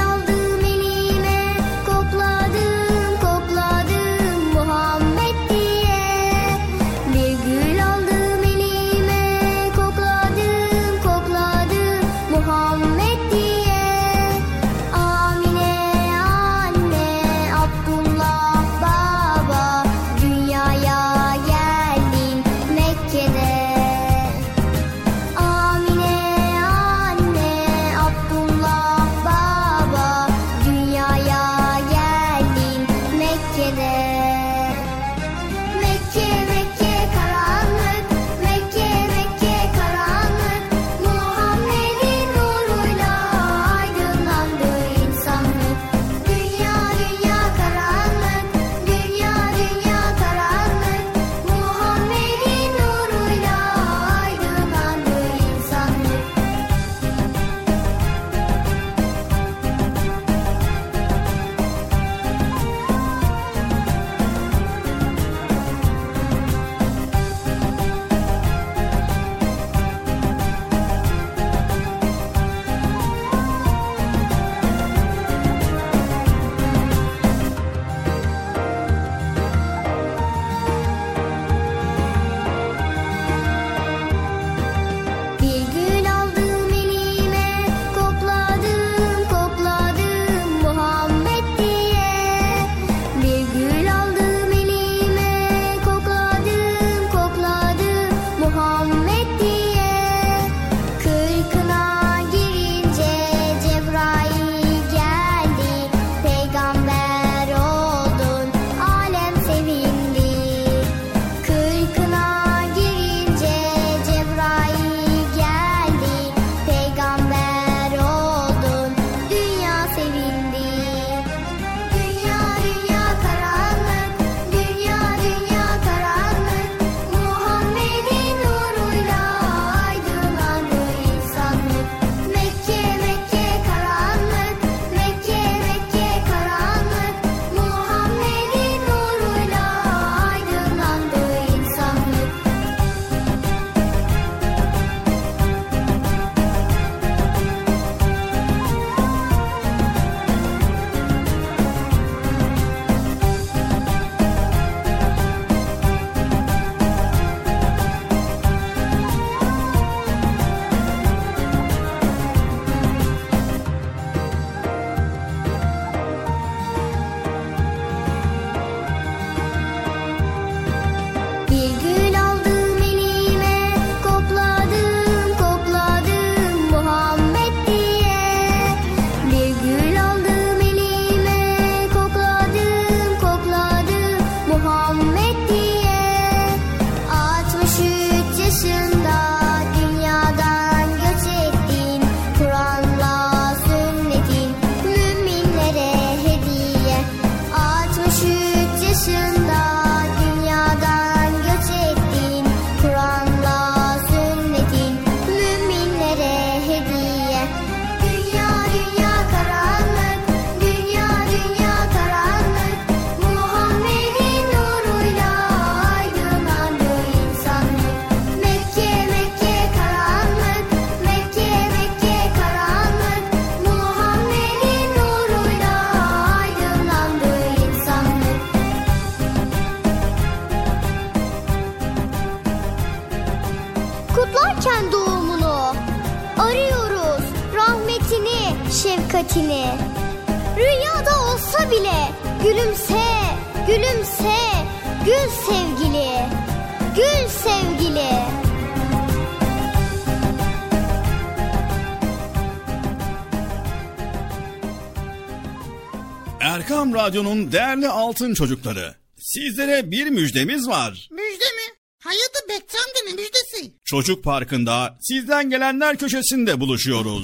Değerli 257.52 257.88
altın 257.88 258.34
çocukları. 258.34 258.95
Sizlere 259.20 259.91
bir 259.91 260.08
müjdemiz 260.10 260.68
var. 260.68 261.10
Müjde 261.12 261.45
mi? 261.45 261.74
Hayırdır 262.04 262.50
Bekçi 262.50 262.78
amca 262.78 263.02
ne 263.08 263.12
müjdesi? 263.14 263.72
Çocuk 263.86 264.24
Parkı'nda 264.24 264.98
sizden 265.02 265.50
gelenler 265.50 265.98
köşesinde 265.98 266.60
buluşuyoruz. 266.60 267.24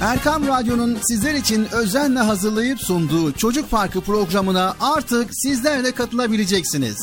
Erkam 0.00 0.46
Radyo'nun 0.48 0.98
sizler 1.02 1.34
için 1.34 1.68
özenle 1.72 2.18
hazırlayıp 2.18 2.80
sunduğu 2.80 3.32
Çocuk 3.32 3.70
Parkı 3.70 4.00
programına 4.00 4.76
artık 4.80 5.30
sizler 5.32 5.84
de 5.84 5.92
katılabileceksiniz. 5.92 6.96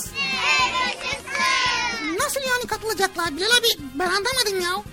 Nasıl 2.20 2.40
yani 2.40 2.68
katılacaklar 2.68 3.36
Bilal 3.38 3.48
abi 3.48 3.84
ben 4.00 4.06
anlamadım 4.08 4.62
ya. 4.62 4.93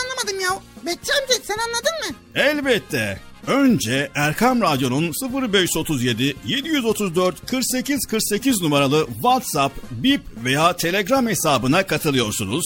anlamadım 0.21 0.39
ya. 0.39 0.61
Bekçi 0.85 1.11
amca 1.13 1.33
sen 1.43 1.57
anladın 1.57 2.09
mı? 2.09 2.15
Elbette. 2.35 3.19
Önce 3.47 4.11
Erkam 4.15 4.61
Radyo'nun 4.61 5.11
0537 5.51 6.35
734 6.45 7.47
48 7.47 7.99
48 8.09 8.61
numaralı 8.61 9.07
WhatsApp, 9.13 9.75
Bip 9.91 10.21
veya 10.43 10.75
Telegram 10.75 11.27
hesabına 11.27 11.87
katılıyorsunuz. 11.87 12.65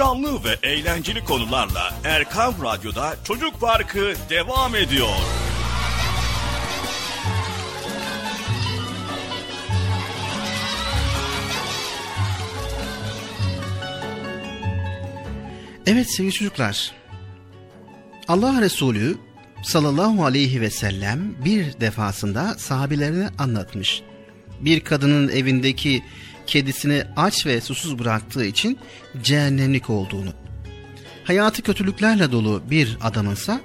Heyecanlı 0.00 0.44
ve 0.44 0.68
eğlenceli 0.68 1.24
konularla 1.24 1.94
Erkam 2.04 2.54
Radyo'da 2.64 3.16
Çocuk 3.24 3.60
Parkı 3.60 4.14
devam 4.30 4.76
ediyor. 4.76 5.08
Evet 15.86 16.10
sevgili 16.10 16.32
çocuklar. 16.32 16.92
Allah 18.28 18.60
Resulü 18.60 19.16
sallallahu 19.62 20.24
aleyhi 20.24 20.60
ve 20.60 20.70
sellem 20.70 21.34
bir 21.44 21.80
defasında 21.80 22.54
sahabelerine 22.54 23.28
anlatmış. 23.38 24.02
Bir 24.60 24.80
kadının 24.80 25.28
evindeki 25.28 26.02
kedisini 26.50 27.04
aç 27.16 27.46
ve 27.46 27.60
susuz 27.60 27.98
bıraktığı 27.98 28.44
için 28.44 28.78
cehennemlik 29.22 29.90
olduğunu. 29.90 30.32
Hayatı 31.24 31.62
kötülüklerle 31.62 32.32
dolu 32.32 32.62
bir 32.70 32.98
adamınsa 33.00 33.60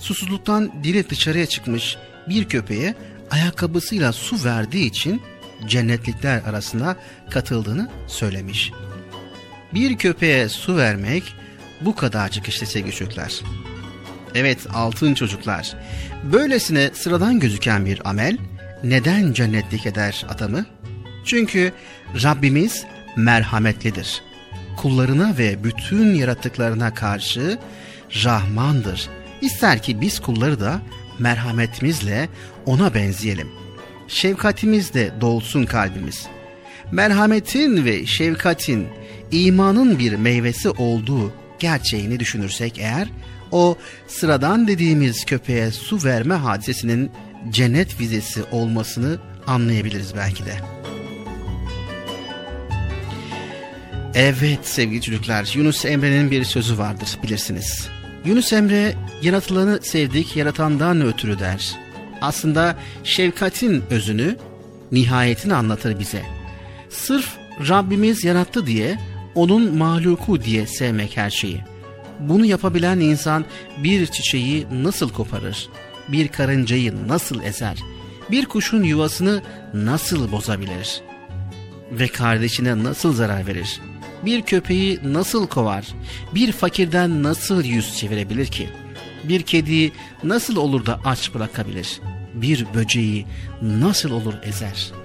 susuzluktan 0.00 0.84
dili 0.84 1.10
dışarıya 1.10 1.46
çıkmış 1.46 1.96
bir 2.28 2.44
köpeğe 2.44 2.94
ayakkabısıyla 3.30 4.12
su 4.12 4.44
verdiği 4.44 4.86
için 4.86 5.22
cennetlikler 5.66 6.42
arasında 6.42 6.96
katıldığını 7.30 7.90
söylemiş. 8.06 8.72
Bir 9.74 9.98
köpeğe 9.98 10.48
su 10.48 10.76
vermek 10.76 11.34
bu 11.80 11.94
kadarcık 11.94 12.48
işte 12.48 12.66
sevgili 12.66 12.94
çocuklar. 12.94 13.40
Evet 14.34 14.58
altın 14.74 15.14
çocuklar. 15.14 15.74
Böylesine 16.32 16.90
sıradan 16.94 17.40
gözüken 17.40 17.86
bir 17.86 18.08
amel 18.08 18.38
neden 18.84 19.32
cennetlik 19.32 19.86
eder 19.86 20.26
adamı? 20.28 20.66
Çünkü 21.24 21.72
Rabbimiz 22.22 22.84
merhametlidir. 23.16 24.22
Kullarına 24.76 25.38
ve 25.38 25.64
bütün 25.64 26.14
yaratıklarına 26.14 26.94
karşı 26.94 27.58
Rahmandır. 28.24 29.08
İster 29.40 29.82
ki 29.82 30.00
biz 30.00 30.20
kulları 30.20 30.60
da 30.60 30.80
merhametimizle 31.18 32.28
ona 32.66 32.94
benzeyelim. 32.94 33.48
Şefkatimizle 34.08 35.12
dolsun 35.20 35.64
kalbimiz. 35.64 36.26
Merhametin 36.92 37.84
ve 37.84 38.06
şefkatin 38.06 38.88
imanın 39.30 39.98
bir 39.98 40.16
meyvesi 40.16 40.70
olduğu 40.70 41.32
gerçeğini 41.58 42.20
düşünürsek 42.20 42.78
eğer 42.78 43.08
o 43.52 43.78
sıradan 44.06 44.68
dediğimiz 44.68 45.24
köpeğe 45.24 45.70
su 45.70 46.04
verme 46.04 46.34
hadisesinin 46.34 47.10
cennet 47.50 48.00
vizesi 48.00 48.42
olmasını 48.52 49.18
anlayabiliriz 49.46 50.16
belki 50.16 50.46
de. 50.46 50.54
Evet 54.14 54.58
sevgili 54.62 55.02
çocuklar 55.02 55.52
Yunus 55.54 55.84
Emre'nin 55.84 56.30
bir 56.30 56.44
sözü 56.44 56.78
vardır 56.78 57.18
bilirsiniz. 57.22 57.88
Yunus 58.24 58.52
Emre 58.52 58.94
yaratılanı 59.22 59.78
sevdik 59.82 60.36
yaratandan 60.36 61.00
ötürü 61.00 61.38
der. 61.38 61.76
Aslında 62.20 62.76
şefkatin 63.04 63.84
özünü 63.90 64.36
nihayetini 64.92 65.54
anlatır 65.54 65.98
bize. 65.98 66.22
Sırf 66.88 67.36
Rabbimiz 67.68 68.24
yarattı 68.24 68.66
diye 68.66 68.98
onun 69.34 69.76
mahluku 69.76 70.42
diye 70.42 70.66
sevmek 70.66 71.16
her 71.16 71.30
şeyi. 71.30 71.60
Bunu 72.20 72.46
yapabilen 72.46 73.00
insan 73.00 73.44
bir 73.82 74.06
çiçeği 74.06 74.66
nasıl 74.72 75.10
koparır? 75.10 75.68
Bir 76.08 76.28
karıncayı 76.28 77.08
nasıl 77.08 77.42
ezer? 77.42 77.78
Bir 78.30 78.46
kuşun 78.46 78.82
yuvasını 78.82 79.42
nasıl 79.74 80.32
bozabilir? 80.32 81.00
Ve 81.92 82.08
kardeşine 82.08 82.84
nasıl 82.84 83.12
zarar 83.12 83.46
verir? 83.46 83.80
Bir 84.24 84.42
köpeği 84.42 85.00
nasıl 85.04 85.46
kovar? 85.46 85.86
Bir 86.34 86.52
fakirden 86.52 87.22
nasıl 87.22 87.64
yüz 87.64 87.98
çevirebilir 87.98 88.46
ki? 88.46 88.68
Bir 89.24 89.42
kediyi 89.42 89.92
nasıl 90.22 90.56
olur 90.56 90.86
da 90.86 91.00
aç 91.04 91.34
bırakabilir? 91.34 92.00
Bir 92.34 92.66
böceği 92.74 93.26
nasıl 93.62 94.10
olur 94.10 94.34
ezer?'' 94.42 95.04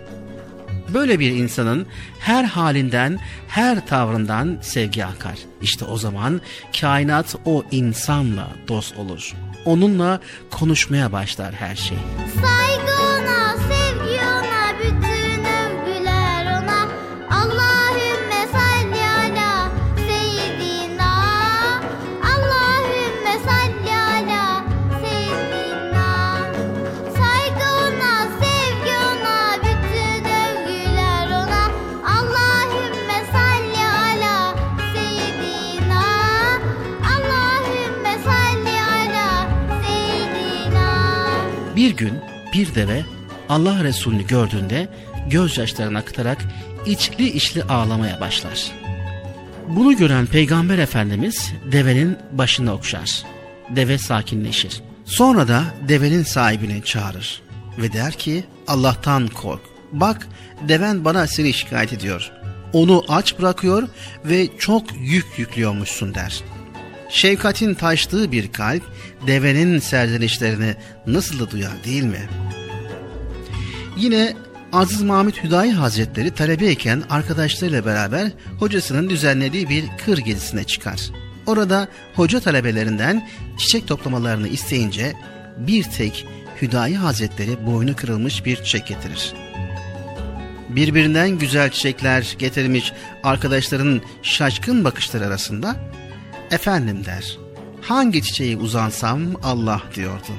Böyle 0.94 1.20
bir 1.20 1.32
insanın 1.32 1.88
her 2.20 2.44
halinden, 2.44 3.20
her 3.48 3.88
tavrından 3.88 4.58
sevgi 4.62 5.06
akar. 5.06 5.38
İşte 5.62 5.86
o 5.86 5.98
zaman 5.98 6.42
kainat 6.82 7.36
o 7.46 7.64
insanla 7.72 8.48
dost 8.68 8.98
olur. 8.98 9.34
Onunla 9.66 10.20
konuşmaya 10.52 11.12
başlar 11.12 11.54
her 11.54 11.76
şey. 11.76 11.98
Saygı 12.36 12.99
deve 42.80 43.06
Allah 43.50 43.84
Resulü'nü 43.84 44.28
gördüğünde 44.28 44.88
gözyaşlarını 45.30 45.98
akıtarak 45.98 46.38
içli 46.86 47.30
içli 47.30 47.64
ağlamaya 47.64 48.20
başlar. 48.20 48.72
Bunu 49.68 49.98
gören 49.98 50.26
Peygamber 50.26 50.78
Efendimiz 50.78 51.52
devenin 51.72 52.18
başını 52.32 52.74
okşar. 52.74 53.24
Deve 53.70 53.98
sakinleşir. 53.98 54.82
Sonra 55.06 55.48
da 55.48 55.64
devenin 55.88 56.24
sahibini 56.24 56.84
çağırır 56.84 57.42
ve 57.78 57.94
der 57.94 58.14
ki 58.14 58.44
Allah'tan 58.68 59.28
kork. 59.28 59.62
Bak 59.92 60.28
deven 60.68 61.06
bana 61.06 61.28
seni 61.28 61.54
şikayet 61.54 61.94
ediyor. 61.94 62.32
Onu 62.74 63.06
aç 63.10 63.40
bırakıyor 63.40 63.88
ve 64.26 64.48
çok 64.58 64.84
yük 65.00 65.26
yüklüyormuşsun 65.38 66.16
der. 66.16 66.44
Şefkatin 67.10 67.74
taştığı 67.74 68.32
bir 68.32 68.52
kalp 68.52 68.84
devenin 69.28 69.80
serzenişlerini 69.80 70.76
nasıl 71.08 71.40
da 71.40 71.52
duyar 71.52 71.84
değil 71.86 72.04
mi? 72.04 72.30
Yine 74.00 74.34
Aziz 74.74 75.02
Mahmut 75.02 75.44
Hüdayi 75.44 75.72
Hazretleri 75.72 76.32
talebeyken 76.32 77.04
arkadaşlarıyla 77.10 77.86
beraber 77.86 78.32
hocasının 78.60 79.10
düzenlediği 79.10 79.70
bir 79.70 79.86
kır 80.06 80.18
gezisine 80.18 80.64
çıkar. 80.64 81.02
Orada 81.46 81.88
hoca 82.16 82.40
talebelerinden 82.40 83.30
çiçek 83.58 83.88
toplamalarını 83.88 84.48
isteyince 84.48 85.14
bir 85.58 85.84
tek 85.84 86.28
Hüdayi 86.62 86.98
Hazretleri 86.98 87.66
boynu 87.66 87.96
kırılmış 87.96 88.46
bir 88.46 88.56
çiçek 88.56 88.88
getirir. 88.88 89.34
Birbirinden 90.70 91.30
güzel 91.30 91.70
çiçekler 91.70 92.36
getirmiş 92.40 92.94
arkadaşların 93.24 94.02
şaşkın 94.24 94.84
bakışları 94.84 95.26
arasında 95.26 95.76
efendim 96.52 97.06
der. 97.06 97.38
Hangi 97.82 98.24
çiçeği 98.24 98.58
uzansam 98.58 99.22
Allah 99.44 99.82
diyordu. 99.96 100.32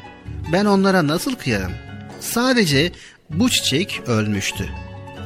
Ben 0.53 0.65
onlara 0.65 1.07
nasıl 1.07 1.35
kıyarım? 1.35 1.73
Sadece 2.21 2.93
bu 3.31 3.51
çiçek 3.51 4.01
ölmüştü. 4.07 4.69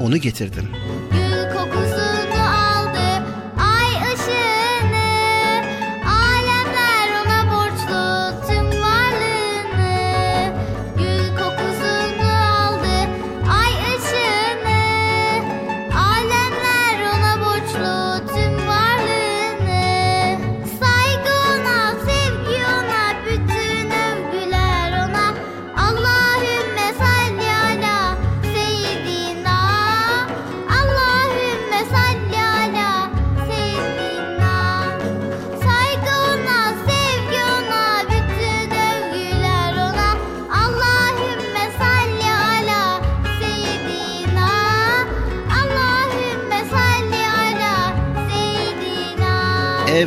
Onu 0.00 0.16
getirdim. 0.16 0.68
Gül 1.12 1.56
kokusunu 1.56 1.93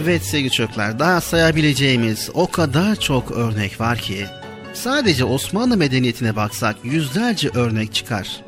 Evet 0.03 0.24
sevgili 0.24 0.52
çocuklar 0.52 0.99
daha 0.99 1.22
sayabileceğimiz 1.22 2.30
o 2.34 2.52
kadar 2.52 2.95
çok 2.95 3.32
örnek 3.32 3.82
var 3.82 3.98
ki 3.98 4.26
sadece 4.74 5.24
Osmanlı 5.24 5.78
medeniyetine 5.78 6.36
baksak 6.36 6.76
yüzlerce 6.84 7.49
örnek 7.49 7.94
çıkar. 7.94 8.41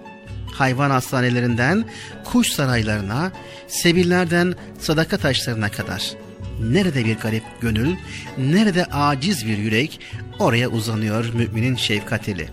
Hayvan 0.54 0.90
hastanelerinden 0.90 1.86
kuş 2.24 2.48
saraylarına, 2.48 3.32
sebillerden 3.68 4.56
sadaka 4.80 5.18
taşlarına 5.18 5.70
kadar. 5.70 6.14
Nerede 6.62 7.06
bir 7.06 7.18
garip 7.18 7.44
gönül, 7.62 7.96
nerede 8.38 8.86
aciz 8.86 9.48
bir 9.48 9.58
yürek 9.58 10.00
oraya 10.40 10.70
uzanıyor 10.70 11.34
müminin 11.34 11.76
şefkat 11.76 12.30
eli. 12.30 12.50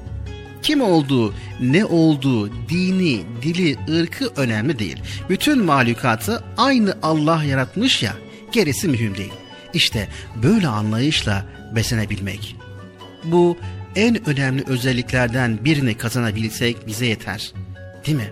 Kim 0.62 0.80
olduğu, 0.80 1.34
ne 1.60 1.84
olduğu, 1.84 2.68
dini, 2.68 3.22
dili, 3.42 3.76
ırkı 4.00 4.30
önemli 4.36 4.78
değil. 4.78 5.02
Bütün 5.28 5.64
mahlukatı 5.64 6.44
aynı 6.56 6.94
Allah 7.02 7.44
yaratmış 7.44 8.02
ya, 8.02 8.12
gerisi 8.56 8.88
mühim 8.88 9.16
değil. 9.16 9.32
İşte 9.72 10.08
böyle 10.42 10.68
anlayışla 10.68 11.46
beslenebilmek. 11.74 12.56
Bu 13.24 13.56
en 13.96 14.28
önemli 14.28 14.64
özelliklerden 14.66 15.64
birini 15.64 15.96
kazanabilsek 15.96 16.86
bize 16.86 17.06
yeter. 17.06 17.52
Değil 18.06 18.16
mi? 18.16 18.30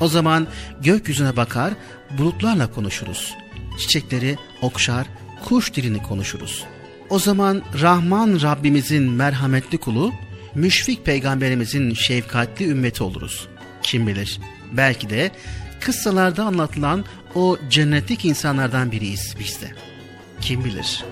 O 0.00 0.08
zaman 0.08 0.46
gökyüzüne 0.80 1.36
bakar, 1.36 1.72
bulutlarla 2.18 2.70
konuşuruz. 2.70 3.34
Çiçekleri 3.78 4.38
okşar, 4.62 5.06
kuş 5.44 5.74
dilini 5.74 6.02
konuşuruz. 6.02 6.64
O 7.10 7.18
zaman 7.18 7.62
Rahman 7.80 8.42
Rabbimizin 8.42 9.10
merhametli 9.10 9.78
kulu, 9.78 10.12
müşfik 10.54 11.04
peygamberimizin 11.04 11.94
şefkatli 11.94 12.68
ümmeti 12.68 13.02
oluruz. 13.02 13.48
Kim 13.82 14.06
bilir, 14.06 14.40
belki 14.72 15.10
de 15.10 15.30
kıssalarda 15.80 16.44
anlatılan 16.44 17.04
o 17.34 17.58
cennetlik 17.70 18.24
insanlardan 18.24 18.92
biriyiz 18.92 19.34
biz 19.38 19.60
de. 19.60 19.70
Kim 20.40 20.64
bilir? 20.64 21.04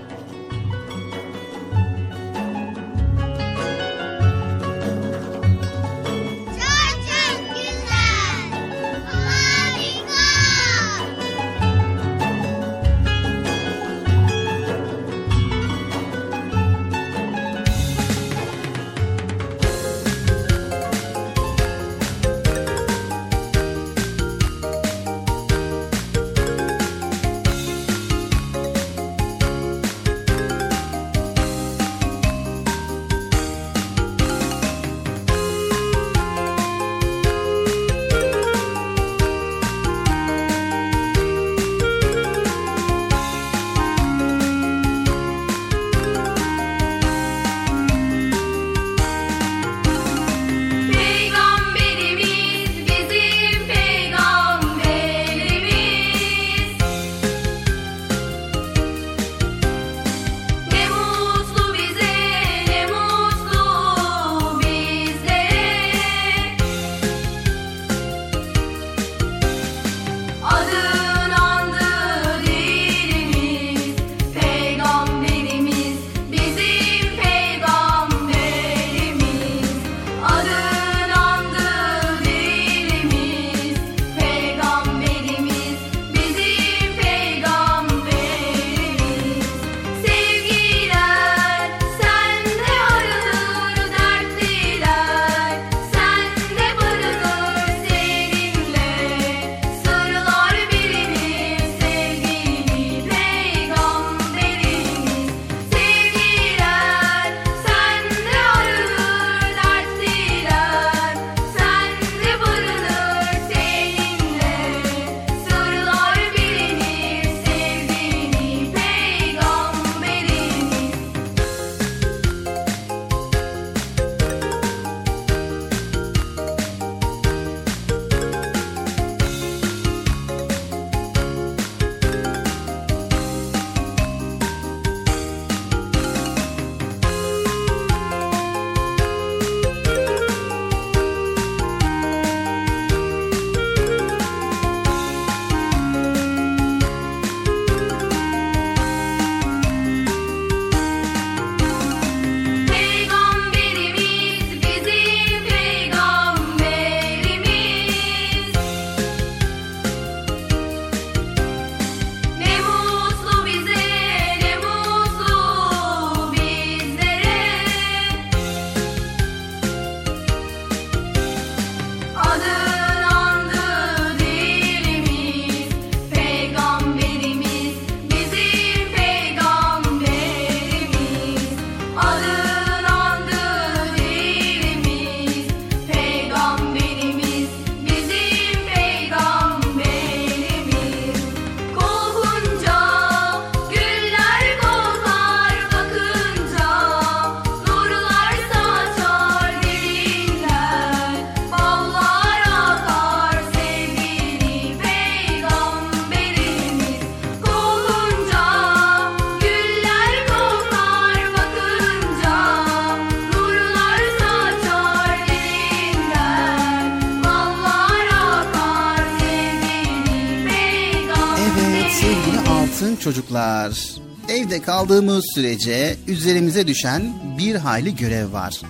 Sürece 225.33 225.97
üzerimize 226.07 226.67
düşen 226.67 227.13
bir 227.37 227.55
hayli 227.55 227.95
görev 227.95 228.33
var. 228.33 228.61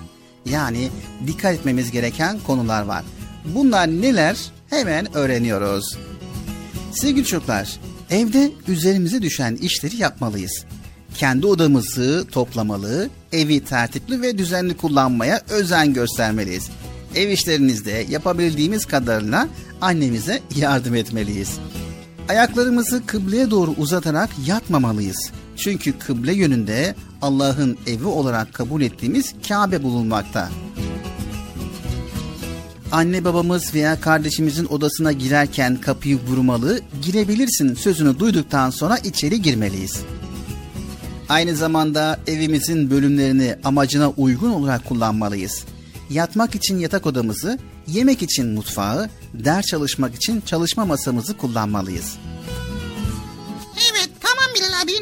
Yani 0.46 0.88
dikkat 1.26 1.54
etmemiz 1.54 1.90
gereken 1.90 2.38
konular 2.46 2.82
var. 2.82 3.04
Bunlar 3.44 3.88
neler? 3.88 4.36
Hemen 4.70 5.16
öğreniyoruz. 5.16 5.98
Sevgili 6.92 7.24
çocuklar, 7.24 7.76
evde 8.10 8.50
üzerimize 8.68 9.22
düşen 9.22 9.56
işleri 9.56 9.96
yapmalıyız. 9.96 10.64
Kendi 11.14 11.46
odamızı 11.46 12.26
toplamalı, 12.32 13.10
evi 13.32 13.64
tertipli 13.64 14.22
ve 14.22 14.38
düzenli 14.38 14.76
kullanmaya 14.76 15.40
özen 15.50 15.92
göstermeliyiz. 15.92 16.70
Ev 17.14 17.28
işlerinizde 17.28 18.06
yapabildiğimiz 18.10 18.84
kadarıyla 18.84 19.48
annemize 19.80 20.40
yardım 20.56 20.94
etmeliyiz. 20.94 21.58
Ayaklarımızı 22.28 23.06
kıbleye 23.06 23.50
doğru 23.50 23.70
uzatarak 23.70 24.30
yatmamalıyız. 24.46 25.30
Çünkü 25.56 25.98
kıble 25.98 26.34
yönünde 26.34 26.94
Allah'ın 27.22 27.78
evi 27.86 28.06
olarak 28.06 28.54
kabul 28.54 28.82
ettiğimiz 28.82 29.34
Kabe 29.48 29.82
bulunmakta. 29.82 30.50
Anne 32.92 33.24
babamız 33.24 33.74
veya 33.74 34.00
kardeşimizin 34.00 34.66
odasına 34.66 35.12
girerken 35.12 35.76
kapıyı 35.76 36.18
vurmalı, 36.28 36.80
girebilirsin 37.02 37.74
sözünü 37.74 38.18
duyduktan 38.18 38.70
sonra 38.70 38.96
içeri 38.98 39.42
girmeliyiz. 39.42 40.00
Aynı 41.28 41.56
zamanda 41.56 42.20
evimizin 42.26 42.90
bölümlerini 42.90 43.56
amacına 43.64 44.10
uygun 44.10 44.50
olarak 44.50 44.84
kullanmalıyız. 44.84 45.64
Yatmak 46.10 46.54
için 46.54 46.78
yatak 46.78 47.06
odamızı, 47.06 47.58
yemek 47.86 48.22
için 48.22 48.48
mutfağı, 48.48 49.08
ders 49.34 49.66
çalışmak 49.66 50.14
için 50.14 50.40
çalışma 50.40 50.84
masamızı 50.84 51.36
kullanmalıyız. 51.36 52.16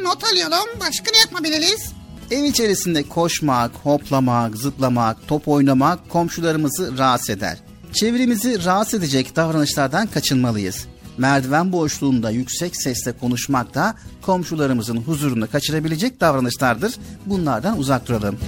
Not 0.05 0.25
alıyorum. 0.25 0.81
Başka 0.81 1.11
ne 1.11 1.19
yapabiliriz? 1.19 1.93
Ev 2.31 2.45
içerisinde 2.45 3.03
koşmak, 3.03 3.71
hoplamak, 3.83 4.57
zıplamak, 4.57 5.29
top 5.29 5.49
oynamak 5.49 6.09
komşularımızı 6.09 6.99
rahatsız 6.99 7.31
eder. 7.31 7.59
Çevremizi 7.93 8.65
rahatsız 8.65 9.01
edecek 9.01 9.37
davranışlardan 9.37 10.07
kaçınmalıyız. 10.07 10.87
Merdiven 11.19 11.73
boşluğunda 11.73 12.31
yüksek 12.31 12.77
sesle 12.77 13.13
konuşmak 13.13 13.75
da 13.75 13.95
komşularımızın 14.23 14.97
huzurunu 14.97 15.51
kaçırabilecek 15.51 16.21
davranışlardır. 16.21 16.95
Bunlardan 17.27 17.79
uzak 17.79 18.09
duralım. 18.09 18.39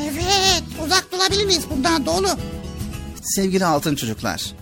Evet 0.00 0.62
uzak 0.86 1.12
durabiliriz 1.12 1.60
bundan 1.70 2.06
dolu. 2.06 2.28
Sevgili 3.22 3.64
altın 3.64 3.96
çocuklar, 3.96 4.52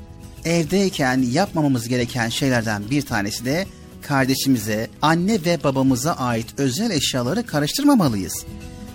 evdeyken 0.44 1.22
yapmamamız 1.22 1.88
gereken 1.88 2.28
şeylerden 2.28 2.90
bir 2.90 3.02
tanesi 3.02 3.44
de 3.44 3.66
kardeşimize, 4.08 4.90
anne 5.02 5.44
ve 5.44 5.64
babamıza 5.64 6.12
ait 6.12 6.46
özel 6.58 6.90
eşyaları 6.90 7.46
karıştırmamalıyız. 7.46 8.44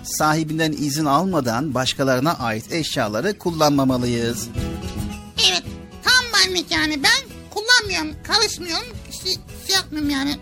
Sahibinden 0.02 0.72
izin 0.72 1.04
almadan 1.04 1.74
başkalarına 1.74 2.32
ait 2.32 2.72
eşyaları 2.72 3.38
kullanmamalıyız. 3.38 4.48
Evet 5.50 5.62
tam 6.02 6.24
benlik 6.34 6.70
yani 6.70 7.02
ben 7.02 7.34
kullanmıyorum 7.50 8.22
karışmıyorum 8.26 8.86
işte 9.10 9.30
şey 9.66 9.76
yapmıyorum 9.76 10.10
yani 10.10 10.36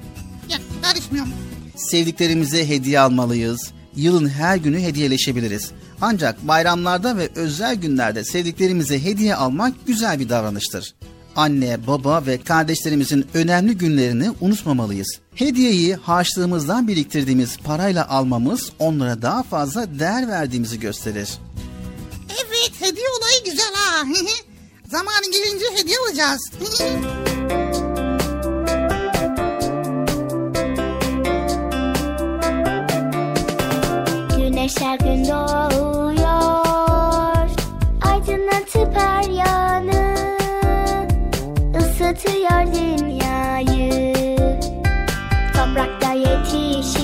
ya, 0.49 0.59
karışmıyorum. 0.82 1.32
Sevdiklerimize 1.77 2.69
hediye 2.69 3.01
almalıyız. 3.01 3.70
Yılın 3.97 4.28
her 4.28 4.57
günü 4.57 4.81
hediyeleşebiliriz. 4.81 5.70
Ancak 6.01 6.49
bayramlarda 6.49 7.16
ve 7.16 7.28
özel 7.35 7.74
günlerde 7.74 8.24
sevdiklerimize 8.24 9.05
hediye 9.05 9.35
almak 9.35 9.86
güzel 9.86 10.20
bir 10.20 10.28
davranıştır. 10.28 10.94
Anne, 11.36 11.86
baba 11.86 12.26
ve 12.26 12.38
kardeşlerimizin 12.38 13.26
önemli 13.34 13.78
günlerini 13.78 14.30
unutmamalıyız. 14.40 15.18
Hediyeyi 15.34 15.94
harçlığımızdan 15.94 16.88
biriktirdiğimiz 16.88 17.59
parayla 17.59 18.09
almamız 18.09 18.72
onlara 18.78 19.22
daha 19.22 19.42
fazla 19.42 19.98
değer 19.98 20.28
verdiğimizi 20.28 20.80
gösterir. 20.80 21.28
Evet 22.30 22.72
hediye 22.80 23.06
olayı 23.18 23.44
güzel 23.44 23.74
ha. 23.74 24.04
Zamanı 24.90 25.30
gelince 25.32 25.64
hediye 25.76 25.96
alacağız. 25.98 26.50
Güneş 34.36 34.80
her 34.80 34.98
gün 34.98 35.24
doğuyor 35.24 35.91
ısıtıyor 42.23 42.74
dünyayı. 42.74 44.15
Toprakta 45.55 46.12
yetişiyor 46.12 47.02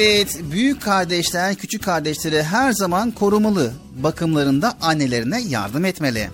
Evet, 0.00 0.40
büyük 0.52 0.82
kardeşler 0.82 1.54
küçük 1.54 1.84
kardeşleri 1.84 2.42
her 2.42 2.72
zaman 2.72 3.10
korumalı. 3.10 3.72
Bakımlarında 3.96 4.74
annelerine 4.80 5.40
yardım 5.40 5.84
etmeli. 5.84 6.30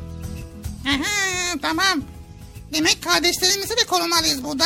Aha, 0.89 1.59
tamam. 1.63 2.03
Demek 2.73 2.99
kardeşlerimizi 3.05 3.71
de 3.71 3.87
korumalıyız 3.89 4.45
burada. 4.45 4.65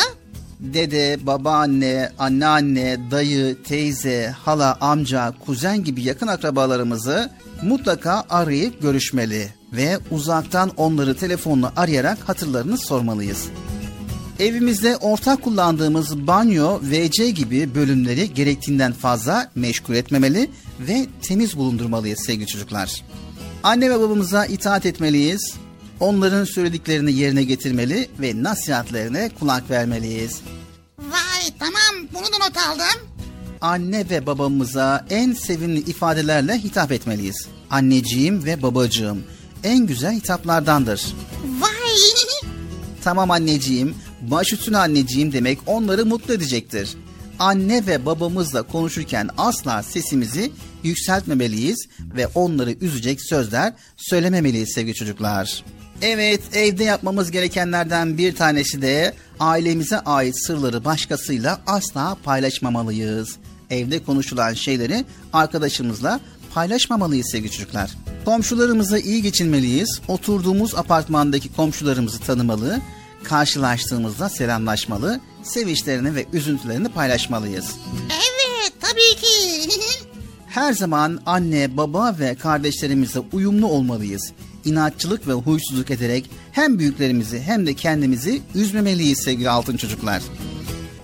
Dede, 0.60 1.18
babaanne, 1.27 2.12
anneanne, 2.18 2.98
dayı, 3.10 3.62
teyze, 3.62 4.35
hala, 4.44 4.77
amca, 4.81 5.35
kuzen 5.47 5.85
gibi 5.85 6.02
yakın 6.02 6.27
akrabalarımızı 6.27 7.31
mutlaka 7.62 8.24
arayıp 8.31 8.82
görüşmeli 8.82 9.48
ve 9.72 9.98
uzaktan 10.10 10.70
onları 10.77 11.16
telefonla 11.16 11.72
arayarak 11.77 12.18
hatırlarını 12.28 12.78
sormalıyız. 12.78 13.48
Evimizde 14.40 14.96
ortak 14.96 15.42
kullandığımız 15.42 16.26
banyo, 16.26 16.80
WC 16.80 17.30
gibi 17.30 17.74
bölümleri 17.74 18.34
gerektiğinden 18.34 18.92
fazla 18.92 19.50
meşgul 19.54 19.94
etmemeli 19.94 20.50
ve 20.80 21.06
temiz 21.22 21.56
bulundurmalıyız 21.56 22.20
sevgili 22.26 22.46
çocuklar. 22.46 23.04
Anne 23.62 23.90
ve 23.90 24.00
babamıza 24.00 24.46
itaat 24.46 24.86
etmeliyiz. 24.86 25.54
Onların 26.00 26.44
söylediklerini 26.44 27.12
yerine 27.12 27.44
getirmeli 27.44 28.08
ve 28.20 28.42
nasihatlerine 28.42 29.30
kulak 29.38 29.70
vermeliyiz. 29.70 30.40
Vay 30.98 31.58
tamam 31.58 32.08
bunu 32.14 32.24
da 32.24 32.44
not 32.46 32.56
aldım. 32.56 33.08
Anne 33.60 34.10
ve 34.10 34.26
babamıza 34.26 35.06
en 35.10 35.32
sevimli 35.32 35.80
ifadelerle 35.80 36.58
hitap 36.58 36.92
etmeliyiz. 36.92 37.48
Anneciğim 37.70 38.44
ve 38.44 38.62
babacığım 38.62 39.22
en 39.64 39.86
güzel 39.86 40.12
hitaplardandır. 40.12 41.14
Vay 41.60 41.70
Tamam 43.04 43.30
anneciğim, 43.30 43.94
baş 44.20 44.52
üstüne 44.52 44.78
anneciğim 44.78 45.32
demek 45.32 45.59
onları 45.66 46.06
mutlu 46.06 46.34
edecektir. 46.34 46.90
Anne 47.38 47.86
ve 47.86 48.06
babamızla 48.06 48.62
konuşurken 48.62 49.28
asla 49.38 49.82
sesimizi 49.82 50.52
yükseltmemeliyiz 50.82 51.88
ve 52.16 52.26
onları 52.26 52.72
üzecek 52.72 53.20
sözler 53.22 53.72
söylememeliyiz 53.97 54.72
sevgili 54.74 54.94
çocuklar. 54.94 55.64
Evet, 56.02 56.40
evde 56.52 56.84
yapmamız 56.84 57.30
gerekenlerden 57.30 58.18
bir 58.18 58.34
tanesi 58.34 58.82
de 58.82 59.14
ailemize 59.40 60.01
ait 60.01 60.47
sırları 60.47 60.84
başkasıyla 60.84 61.60
asla 61.66 62.16
paylaşmamalıyız. 62.24 63.36
Evde 63.70 64.05
konuşulan 64.05 64.55
şeyleri 64.55 65.05
arkadaşımızla 65.32 66.20
paylaşmamalıyız 66.55 67.30
sevgili 67.30 67.51
çocuklar. 67.51 67.90
Komşularımıza 68.24 68.98
iyi 68.98 69.22
geçinmeliyiz. 69.22 70.01
Oturduğumuz 70.09 70.74
apartmandaki 70.74 71.52
komşularımızı 71.52 72.20
tanımalı, 72.20 72.80
karşılaştığımızda 73.24 74.28
selamlaşmalı, 74.28 75.20
sevinçlerini 75.42 76.14
ve 76.14 76.26
üzüntülerini 76.32 76.88
paylaşmalıyız. 76.88 77.76
Evet 78.10 78.72
tabii 78.80 79.20
ki. 79.20 79.68
Her 80.47 80.72
zaman 80.72 81.20
anne, 81.26 81.76
baba 81.76 82.16
ve 82.18 82.34
kardeşlerimizle 82.34 83.20
uyumlu 83.32 83.66
olmalıyız. 83.66 84.32
İnatçılık 84.64 85.28
ve 85.28 85.32
huysuzluk 85.32 85.90
ederek 85.90 86.30
hem 86.52 86.78
büyüklerimizi 86.78 87.40
hem 87.40 87.66
de 87.66 87.74
kendimizi 87.74 88.42
üzmemeliyiz 88.55 89.18
sevgili 89.18 89.51
altın 89.51 89.76
çocuklar. 89.76 90.22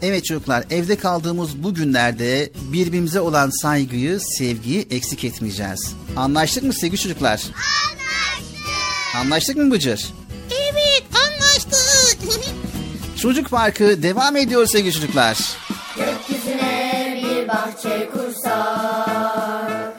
Evet 0.02 0.24
çocuklar 0.24 0.64
evde 0.70 0.96
kaldığımız 0.96 1.62
bu 1.62 1.74
günlerde 1.74 2.52
birbirimize 2.72 3.20
olan 3.20 3.50
saygıyı, 3.50 4.20
sevgiyi 4.20 4.86
eksik 4.90 5.24
etmeyeceğiz. 5.24 5.94
Anlaştık 6.16 6.64
mı 6.64 6.72
sevgili 6.72 7.00
çocuklar? 7.00 7.42
Anlaştık. 7.42 9.16
Anlaştık 9.16 9.56
mı 9.56 9.70
Bıcır? 9.70 10.06
Çocuk 13.26 13.50
Parkı 13.50 14.02
devam 14.02 14.36
ediyor 14.36 14.66
sevgili 14.66 14.92
çocuklar. 14.92 15.38
Gökyüzüne 15.96 17.22
bir 17.22 17.48
bahçe 17.48 18.08
kursak 18.10 19.96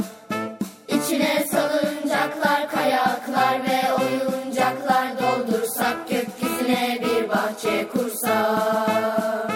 İçine 0.87 1.45
salıncaklar, 1.51 2.69
kayaklar 2.71 3.61
ve 3.63 3.93
oyuncaklar 3.93 5.07
doldursak 5.19 6.09
Gökyüzüne 6.09 6.99
bir 7.01 7.29
bahçe 7.29 7.87
kursak 7.87 9.51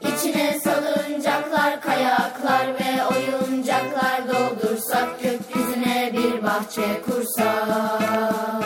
İçine 0.00 0.60
salıncaklar, 0.64 1.80
kayaklar 1.80 2.66
ve 2.66 3.04
oyuncaklar 3.06 4.28
doldursak 4.28 5.22
Gökyüzüne 5.22 6.12
bir 6.12 6.42
bahçe 6.42 7.02
kursak 7.06 8.64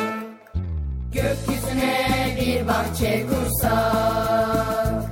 Gökyüzüne 1.12 2.13
bir 2.64 2.68
bahçe 2.68 3.26
kursak 3.26 5.04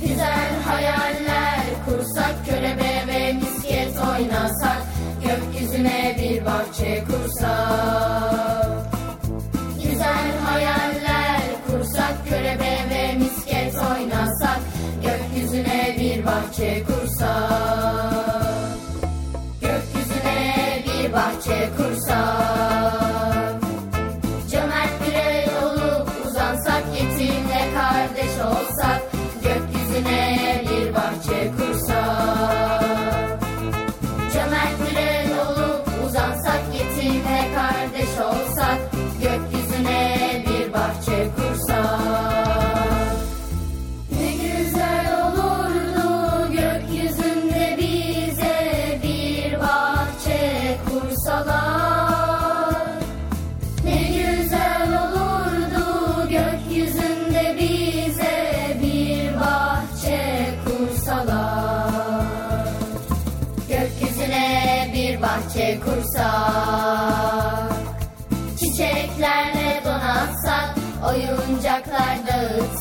Güzel 0.00 0.62
hayaller 0.66 1.64
kursak 1.86 2.46
Körebe 2.46 3.04
ve 3.08 3.32
misket 3.32 3.96
oynasak 3.98 4.82
Gökyüzüne 5.24 6.16
bir 6.18 6.44
bahçe 6.46 7.04
kursak. 7.04 8.86
Güzel 9.82 10.38
hayaller 10.44 11.40
kursak 11.66 12.28
Körebe 12.28 12.76
ve 12.90 13.14
misket 13.14 13.74
oynasak 13.74 14.60
Gökyüzüne 15.02 15.96
bir 16.00 16.26
bahçe 16.26 16.82
kursak. 16.84 17.28
Gökyüzüne 19.60 20.82
bir 20.86 21.12
bahçe 21.12 21.70
kursak 21.76 22.71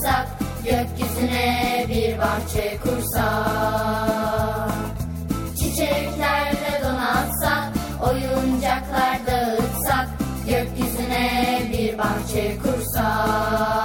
dağıtsak, 0.01 0.27
gökyüzüne 0.63 1.85
bir 1.89 2.17
bahçe 2.17 2.77
kursak. 2.83 4.71
Çiçeklerle 5.59 6.81
donatsak, 6.83 7.73
oyuncaklar 8.01 9.19
dağıtsak, 9.27 10.09
gökyüzüne 10.47 11.61
bir 11.73 11.97
bahçe 11.97 12.57
kursak. 12.63 13.80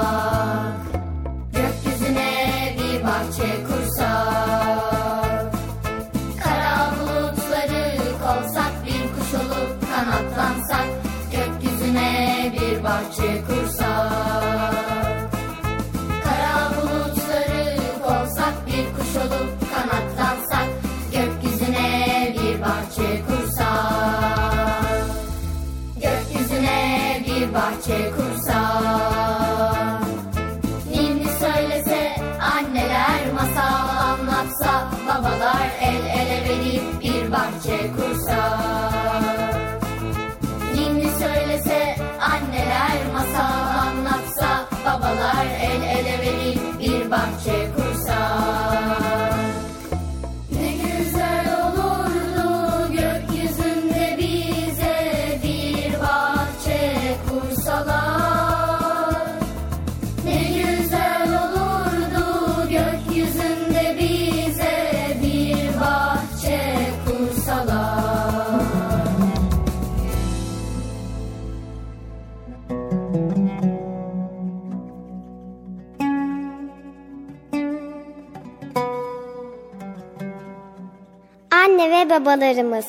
Babalarımız. 82.16 82.86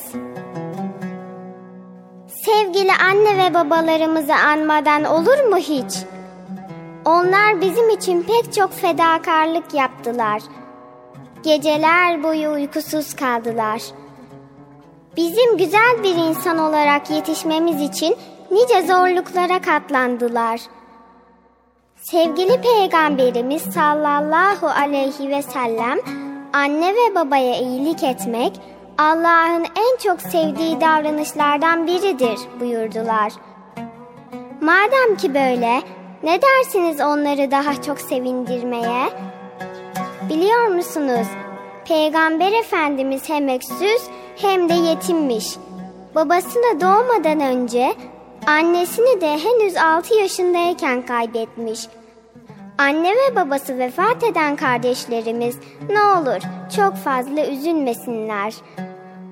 Sevgili 2.44 2.92
anne 2.92 3.44
ve 3.44 3.54
babalarımızı 3.54 4.34
anmadan 4.34 5.04
olur 5.04 5.48
mu 5.48 5.56
hiç? 5.56 6.04
Onlar 7.04 7.60
bizim 7.60 7.90
için 7.90 8.22
pek 8.22 8.52
çok 8.52 8.72
fedakarlık 8.72 9.74
yaptılar. 9.74 10.42
Geceler 11.42 12.22
boyu 12.22 12.50
uykusuz 12.50 13.14
kaldılar. 13.14 13.82
Bizim 15.16 15.56
güzel 15.56 16.02
bir 16.02 16.14
insan 16.14 16.58
olarak 16.58 17.10
yetişmemiz 17.10 17.82
için 17.82 18.16
nice 18.50 18.82
zorluklara 18.82 19.60
katlandılar. 19.60 20.60
Sevgili 21.96 22.60
Peygamberimiz 22.60 23.62
sallallahu 23.62 24.66
aleyhi 24.66 25.28
ve 25.28 25.42
sellem 25.42 25.98
anne 26.52 26.94
ve 26.94 27.14
babaya 27.14 27.58
iyilik 27.58 28.02
etmek 28.02 28.52
Allah'ın 28.98 29.64
en 29.64 29.96
çok 30.02 30.20
sevdiği 30.20 30.80
davranışlardan 30.80 31.86
biridir 31.86 32.38
buyurdular. 32.60 33.32
Madem 34.60 35.16
ki 35.16 35.34
böyle, 35.34 35.82
ne 36.22 36.40
dersiniz 36.42 37.00
onları 37.00 37.50
daha 37.50 37.82
çok 37.82 38.00
sevindirmeye? 38.00 39.08
Biliyor 40.28 40.66
musunuz? 40.66 41.26
Peygamber 41.84 42.52
Efendimiz 42.52 43.28
hem 43.28 43.48
öksüz 43.48 44.02
hem 44.36 44.68
de 44.68 44.74
yetimmiş. 44.74 45.56
Babası 46.14 46.58
da 46.62 46.80
doğmadan 46.80 47.40
önce 47.40 47.94
Annesini 48.46 49.20
de 49.20 49.38
henüz 49.38 49.76
6 49.76 50.14
yaşındayken 50.14 51.06
kaybetmiş. 51.06 51.80
Anne 52.78 53.10
ve 53.10 53.36
babası 53.36 53.78
vefat 53.78 54.24
eden 54.24 54.56
kardeşlerimiz 54.56 55.58
ne 55.90 56.02
olur 56.02 56.42
çok 56.76 56.96
fazla 56.96 57.46
üzülmesinler. 57.46 58.54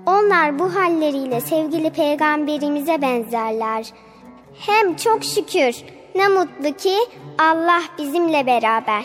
Onlar 0.07 0.59
bu 0.59 0.75
halleriyle 0.75 1.41
sevgili 1.41 1.91
peygamberimize 1.91 3.03
benzerler. 3.03 3.87
Hem 4.67 4.97
çok 4.97 5.25
şükür 5.25 5.77
ne 6.15 6.29
mutlu 6.29 6.73
ki 6.77 6.97
Allah 7.39 7.83
bizimle 7.99 8.47
beraber. 8.47 9.05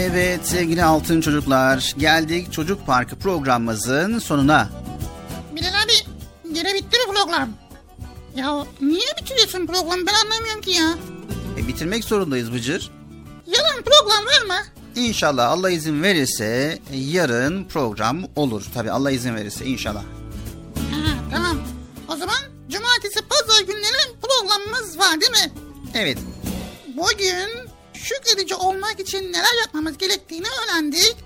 Evet 0.00 0.40
sevgili 0.48 0.84
altın 0.84 1.20
çocuklar 1.20 1.94
geldik 1.98 2.52
Çocuk 2.52 2.86
Parkı 2.86 3.16
programımızın 3.16 4.18
sonuna. 4.18 4.68
Bilal 5.56 5.68
abi 5.84 5.92
gene 6.54 6.74
bitti 6.74 6.98
mi 6.98 7.14
program? 7.14 7.48
Ya 8.36 8.66
niye 8.80 9.06
bitiriyorsun 9.20 9.66
programı 9.66 10.06
ben 10.06 10.14
anlamıyorum 10.14 10.60
ki 10.60 10.70
ya. 10.70 10.94
E, 11.58 11.68
bitirmek 11.68 12.04
zorundayız 12.04 12.52
Bıcır. 12.52 12.90
Yarın 13.46 13.82
program 13.82 14.26
var 14.26 14.46
mı? 14.46 14.66
İnşallah 14.96 15.50
Allah 15.50 15.70
izin 15.70 16.02
verirse 16.02 16.78
yarın 16.92 17.64
program 17.64 18.24
olur. 18.36 18.64
Tabi 18.74 18.90
Allah 18.90 19.10
izin 19.10 19.34
verirse 19.36 19.64
inşallah. 19.64 20.02
Ha, 20.90 21.14
tamam. 21.30 21.58
O 22.08 22.16
zaman 22.16 22.38
cumartesi 22.68 23.20
pazar 23.28 23.60
günleri 23.66 24.16
programımız 24.22 24.98
var 24.98 25.20
değil 25.20 25.32
mi? 25.32 25.52
Evet 25.94 26.18
Bugün 26.96 27.69
şükredici 28.04 28.54
olmak 28.54 29.00
için 29.00 29.32
neler 29.32 29.60
yapmamız 29.64 29.98
gerektiğini 29.98 30.46
öğrendik. 30.46 31.16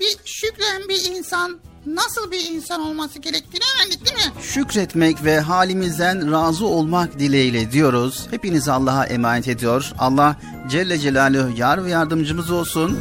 Bir 0.00 0.16
şükren 0.24 0.88
bir 0.88 1.10
insan 1.10 1.60
nasıl 1.86 2.30
bir 2.30 2.50
insan 2.50 2.80
olması 2.80 3.18
gerektiğini 3.18 3.64
öğrendik 3.76 4.06
değil 4.06 4.16
mi? 4.16 4.42
Şükretmek 4.42 5.24
ve 5.24 5.40
halimizden 5.40 6.32
razı 6.32 6.66
olmak 6.66 7.18
dileğiyle 7.18 7.72
diyoruz. 7.72 8.26
Hepinizi 8.30 8.72
Allah'a 8.72 9.06
emanet 9.06 9.48
ediyor. 9.48 9.92
Allah 9.98 10.36
Celle 10.70 10.98
Celaluhu 10.98 11.58
yar 11.58 11.84
ve 11.84 11.90
yardımcımız 11.90 12.50
olsun. 12.50 12.98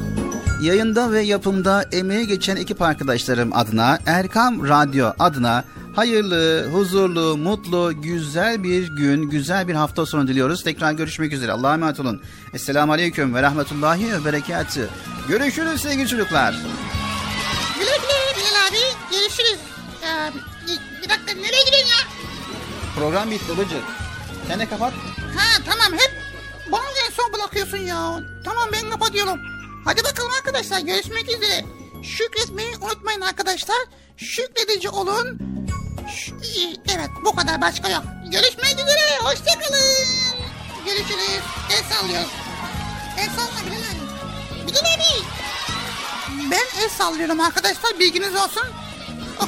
Yayında 0.63 1.11
ve 1.11 1.21
yapımda 1.21 1.85
emeğe 1.91 2.23
geçen 2.23 2.55
ekip 2.55 2.81
arkadaşlarım 2.81 3.53
adına 3.53 3.99
Erkam 4.05 4.67
Radyo 4.67 5.11
adına 5.19 5.63
hayırlı, 5.95 6.69
huzurlu, 6.71 7.37
mutlu, 7.37 8.01
güzel 8.01 8.63
bir 8.63 8.87
gün, 8.87 9.29
güzel 9.29 9.67
bir 9.67 9.75
hafta 9.75 10.05
sonu 10.05 10.27
diliyoruz. 10.27 10.63
Tekrar 10.63 10.91
görüşmek 10.91 11.33
üzere. 11.33 11.51
Allah'a 11.51 11.73
emanet 11.73 11.99
olun. 11.99 12.21
Esselamu 12.53 12.93
Aleyküm 12.93 13.35
ve 13.35 13.41
Rahmetullahi 13.41 14.13
ve 14.13 14.25
Berekatü. 14.25 14.89
Görüşürüz 15.27 15.81
sevgili 15.81 16.07
çocuklar. 16.07 16.51
Güle 17.79 17.97
güle 17.97 18.37
Bilal 18.37 18.67
abi. 18.67 19.15
Görüşürüz. 19.15 19.59
Ya, 20.03 20.33
bir, 21.03 21.09
dakika 21.09 21.31
nereye 21.33 21.63
gidiyorsun 21.65 21.89
ya? 21.89 22.07
Program 22.95 23.31
bitti 23.31 23.49
babacığım. 23.49 23.83
Sen 24.47 24.59
de 24.59 24.65
kapat. 24.65 24.93
Ha 25.37 25.63
tamam 25.65 25.99
hep 25.99 26.11
bana 26.71 26.81
en 27.07 27.11
son 27.11 27.33
bırakıyorsun 27.33 27.77
ya. 27.77 28.19
Tamam 28.45 28.69
ben 28.73 28.89
kapatıyorum. 28.89 29.39
Hadi 29.85 30.03
bakalım 30.03 30.31
arkadaşlar 30.37 30.79
görüşmek 30.79 31.29
üzere. 31.29 31.65
Şükretmeyi 32.03 32.77
unutmayın 32.81 33.21
arkadaşlar. 33.21 33.77
Şükredici 34.17 34.89
olun. 34.89 35.39
Evet 36.95 37.09
bu 37.25 37.35
kadar 37.35 37.61
başka 37.61 37.89
yok. 37.89 38.03
Görüşmek 38.31 38.73
üzere. 38.73 39.17
Hoşçakalın. 39.23 40.07
Görüşürüz. 40.85 41.41
El 41.71 41.83
sallıyoruz. 41.95 42.29
El 43.17 43.29
salla 43.29 43.65
Bilal 43.65 43.77
abi. 43.77 44.67
Bilal 44.67 44.79
abi. 44.79 45.25
Ben 46.51 46.83
el 46.83 46.89
sallıyorum 46.89 47.39
arkadaşlar 47.39 47.99
bilginiz 47.99 48.35
olsun. 48.35 48.63
Oh, 49.41 49.47